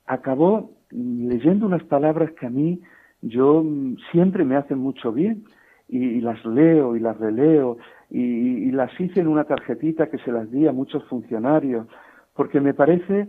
[0.07, 2.81] acabó leyendo unas palabras que a mí
[3.23, 5.45] yo mm, siempre me hacen mucho bien
[5.89, 7.79] y, las leo y las releo
[8.11, 11.87] y, las hice en una tarjetita que se las di a muchos funcionarios,
[12.35, 13.29] porque me parece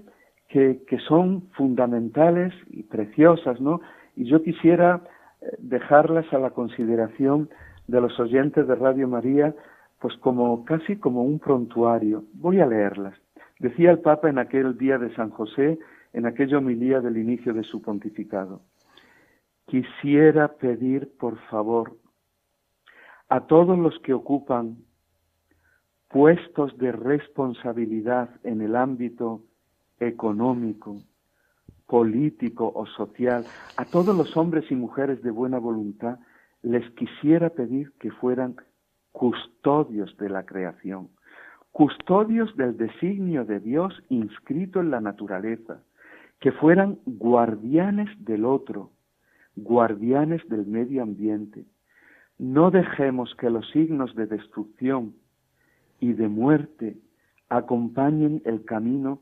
[0.49, 3.81] que, que son fundamentales y preciosas, ¿no?
[4.15, 5.01] Y yo quisiera
[5.41, 7.49] eh, dejarlas a la consideración
[7.87, 9.55] de los oyentes de Radio María,
[9.99, 12.23] pues como casi como un prontuario.
[12.33, 13.15] Voy a leerlas.
[13.59, 15.79] Decía el Papa en aquel día de San José,
[16.13, 18.61] en aquella homilía del inicio de su pontificado.
[19.65, 21.93] Quisiera pedir, por favor,
[23.29, 24.77] a todos los que ocupan
[26.09, 29.43] puestos de responsabilidad en el ámbito
[29.99, 31.01] económico,
[31.85, 33.43] político o social,
[33.75, 36.19] a todos los hombres y mujeres de buena voluntad,
[36.61, 38.55] les quisiera pedir que fueran
[39.11, 41.09] custodios de la creación,
[41.71, 45.81] custodios del designio de Dios inscrito en la naturaleza,
[46.39, 48.91] que fueran guardianes del otro,
[49.55, 51.65] guardianes del medio ambiente,
[52.37, 55.15] no dejemos que los signos de destrucción
[55.99, 56.97] y de muerte
[57.49, 59.21] acompañen el camino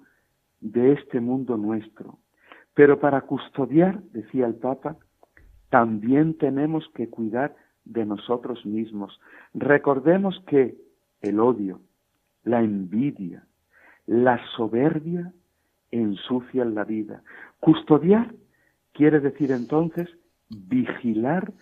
[0.59, 2.19] de este mundo nuestro.
[2.73, 4.97] Pero para custodiar, decía el Papa,
[5.69, 7.55] también tenemos que cuidar
[7.85, 9.19] de nosotros mismos.
[9.53, 10.75] Recordemos que
[11.21, 11.79] el odio,
[12.43, 13.45] la envidia,
[14.05, 15.31] la soberbia
[15.91, 17.23] ensucian la vida.
[17.59, 18.33] Custodiar
[18.91, 20.09] quiere decir entonces
[20.49, 21.53] vigilar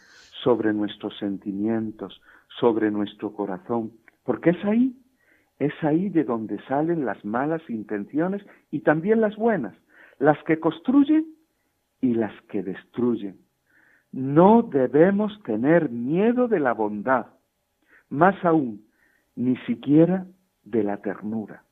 [0.43, 2.21] sobre nuestros sentimientos,
[2.59, 3.91] sobre nuestro corazón,
[4.23, 4.95] porque es ahí,
[5.59, 9.75] es ahí de donde salen las malas intenciones y también las buenas,
[10.19, 11.25] las que construyen
[12.01, 13.37] y las que destruyen.
[14.11, 17.27] No debemos tener miedo de la bondad,
[18.09, 18.85] más aún,
[19.35, 20.25] ni siquiera
[20.63, 21.63] de la ternura.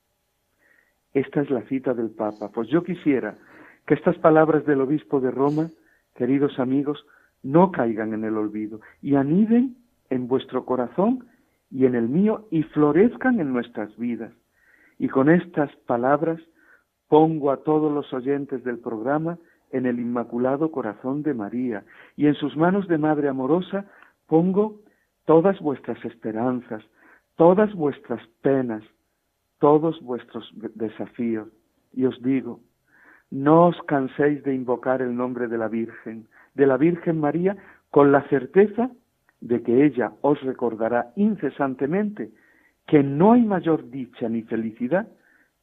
[1.13, 2.49] Esta es la cita del Papa.
[2.49, 3.37] Pues yo quisiera
[3.85, 5.69] que estas palabras del obispo de Roma,
[6.15, 7.05] queridos amigos,
[7.43, 9.77] no caigan en el olvido y aniden
[10.09, 11.25] en vuestro corazón
[11.69, 14.33] y en el mío y florezcan en nuestras vidas.
[14.99, 16.39] Y con estas palabras
[17.07, 19.37] pongo a todos los oyentes del programa
[19.71, 21.83] en el Inmaculado Corazón de María
[22.15, 23.85] y en sus manos de Madre amorosa
[24.27, 24.79] pongo
[25.25, 26.83] todas vuestras esperanzas,
[27.35, 28.83] todas vuestras penas,
[29.59, 31.47] todos vuestros desafíos.
[31.93, 32.59] Y os digo,
[33.29, 37.57] no os canséis de invocar el nombre de la Virgen, de la Virgen María
[37.89, 38.91] con la certeza
[39.39, 42.31] de que ella os recordará incesantemente
[42.87, 45.07] que no hay mayor dicha ni felicidad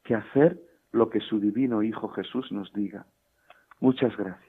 [0.04, 0.58] que hacer
[0.92, 3.06] lo que su divino Hijo Jesús nos diga.
[3.80, 4.48] Muchas gracias.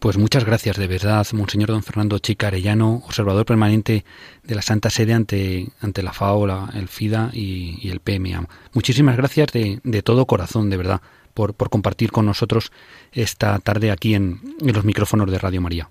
[0.00, 4.04] Pues muchas gracias de verdad, Monseñor Don Fernando Chica Arellano, observador permanente
[4.44, 8.46] de la Santa Sede ante, ante la FAO, el FIDA y, el PMA.
[8.74, 11.00] Muchísimas gracias de, de, todo corazón, de verdad,
[11.38, 12.72] por, por, compartir con nosotros
[13.12, 15.88] esta tarde aquí en, en los micrófonos de Radio María.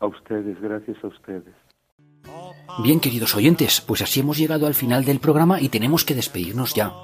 [0.00, 1.54] A ustedes, gracias a ustedes.
[2.82, 6.74] Bien, queridos oyentes, pues así hemos llegado al final del programa y tenemos que despedirnos
[6.74, 6.94] ya.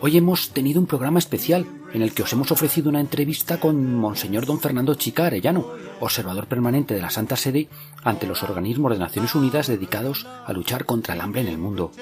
[0.00, 3.94] Hoy hemos tenido un programa especial en el que os hemos ofrecido una entrevista con
[3.96, 5.66] Monseñor Don Fernando Chica Arellano,
[6.00, 7.68] observador permanente de la Santa Sede
[8.02, 11.92] ante los organismos de Naciones Unidas dedicados a luchar contra el hambre en el mundo.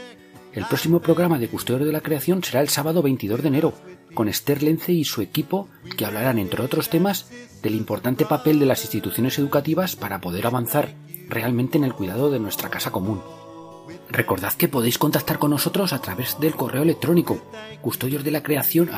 [0.55, 3.75] El próximo programa de Custodio de la Creación será el sábado 22 de enero,
[4.15, 7.29] con Esther Lence y su equipo, que hablarán, entre otros temas,
[7.61, 10.95] del importante papel de las instituciones educativas para poder avanzar
[11.29, 13.21] realmente en el cuidado de nuestra casa común.
[14.09, 17.43] Recordad que podéis contactar con nosotros a través del correo electrónico
[17.81, 18.89] custodios de la creación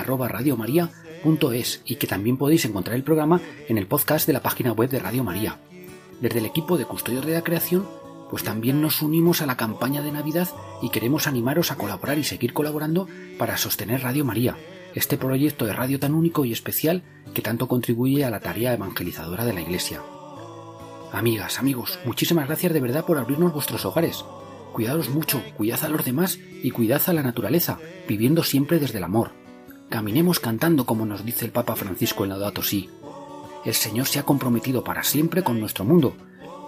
[1.86, 4.98] y que también podéis encontrar el programa en el podcast de la página web de
[4.98, 5.58] Radio María.
[6.20, 7.88] Desde el equipo de Custodios de la Creación,
[8.30, 10.48] pues también nos unimos a la campaña de Navidad
[10.82, 13.08] y queremos animaros a colaborar y seguir colaborando
[13.38, 14.56] para sostener Radio María,
[14.94, 17.02] este proyecto de radio tan único y especial
[17.34, 20.02] que tanto contribuye a la tarea evangelizadora de la Iglesia.
[21.12, 24.24] Amigas, amigos, muchísimas gracias de verdad por abrirnos vuestros hogares
[24.76, 29.04] Cuidados mucho, cuidad a los demás y cuidad a la naturaleza, viviendo siempre desde el
[29.04, 29.30] amor.
[29.88, 32.90] Caminemos cantando como nos dice el Papa Francisco en Laudato Si.
[33.64, 36.14] El Señor se ha comprometido para siempre con nuestro mundo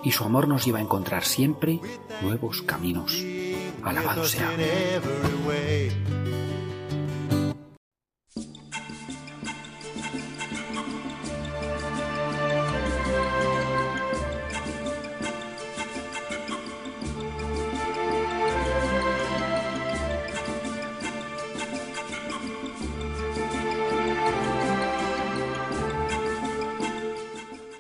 [0.08, 1.80] y su amor nos lleva a encontrar siempre
[2.22, 3.22] nuevos caminos.
[3.82, 4.50] Alabado sea.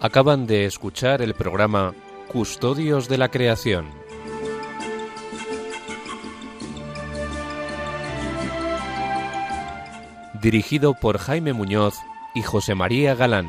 [0.00, 1.94] Acaban de escuchar el programa
[2.28, 3.86] Custodios de la Creación.
[10.42, 11.94] Dirigido por Jaime Muñoz
[12.34, 13.46] y José María Galán.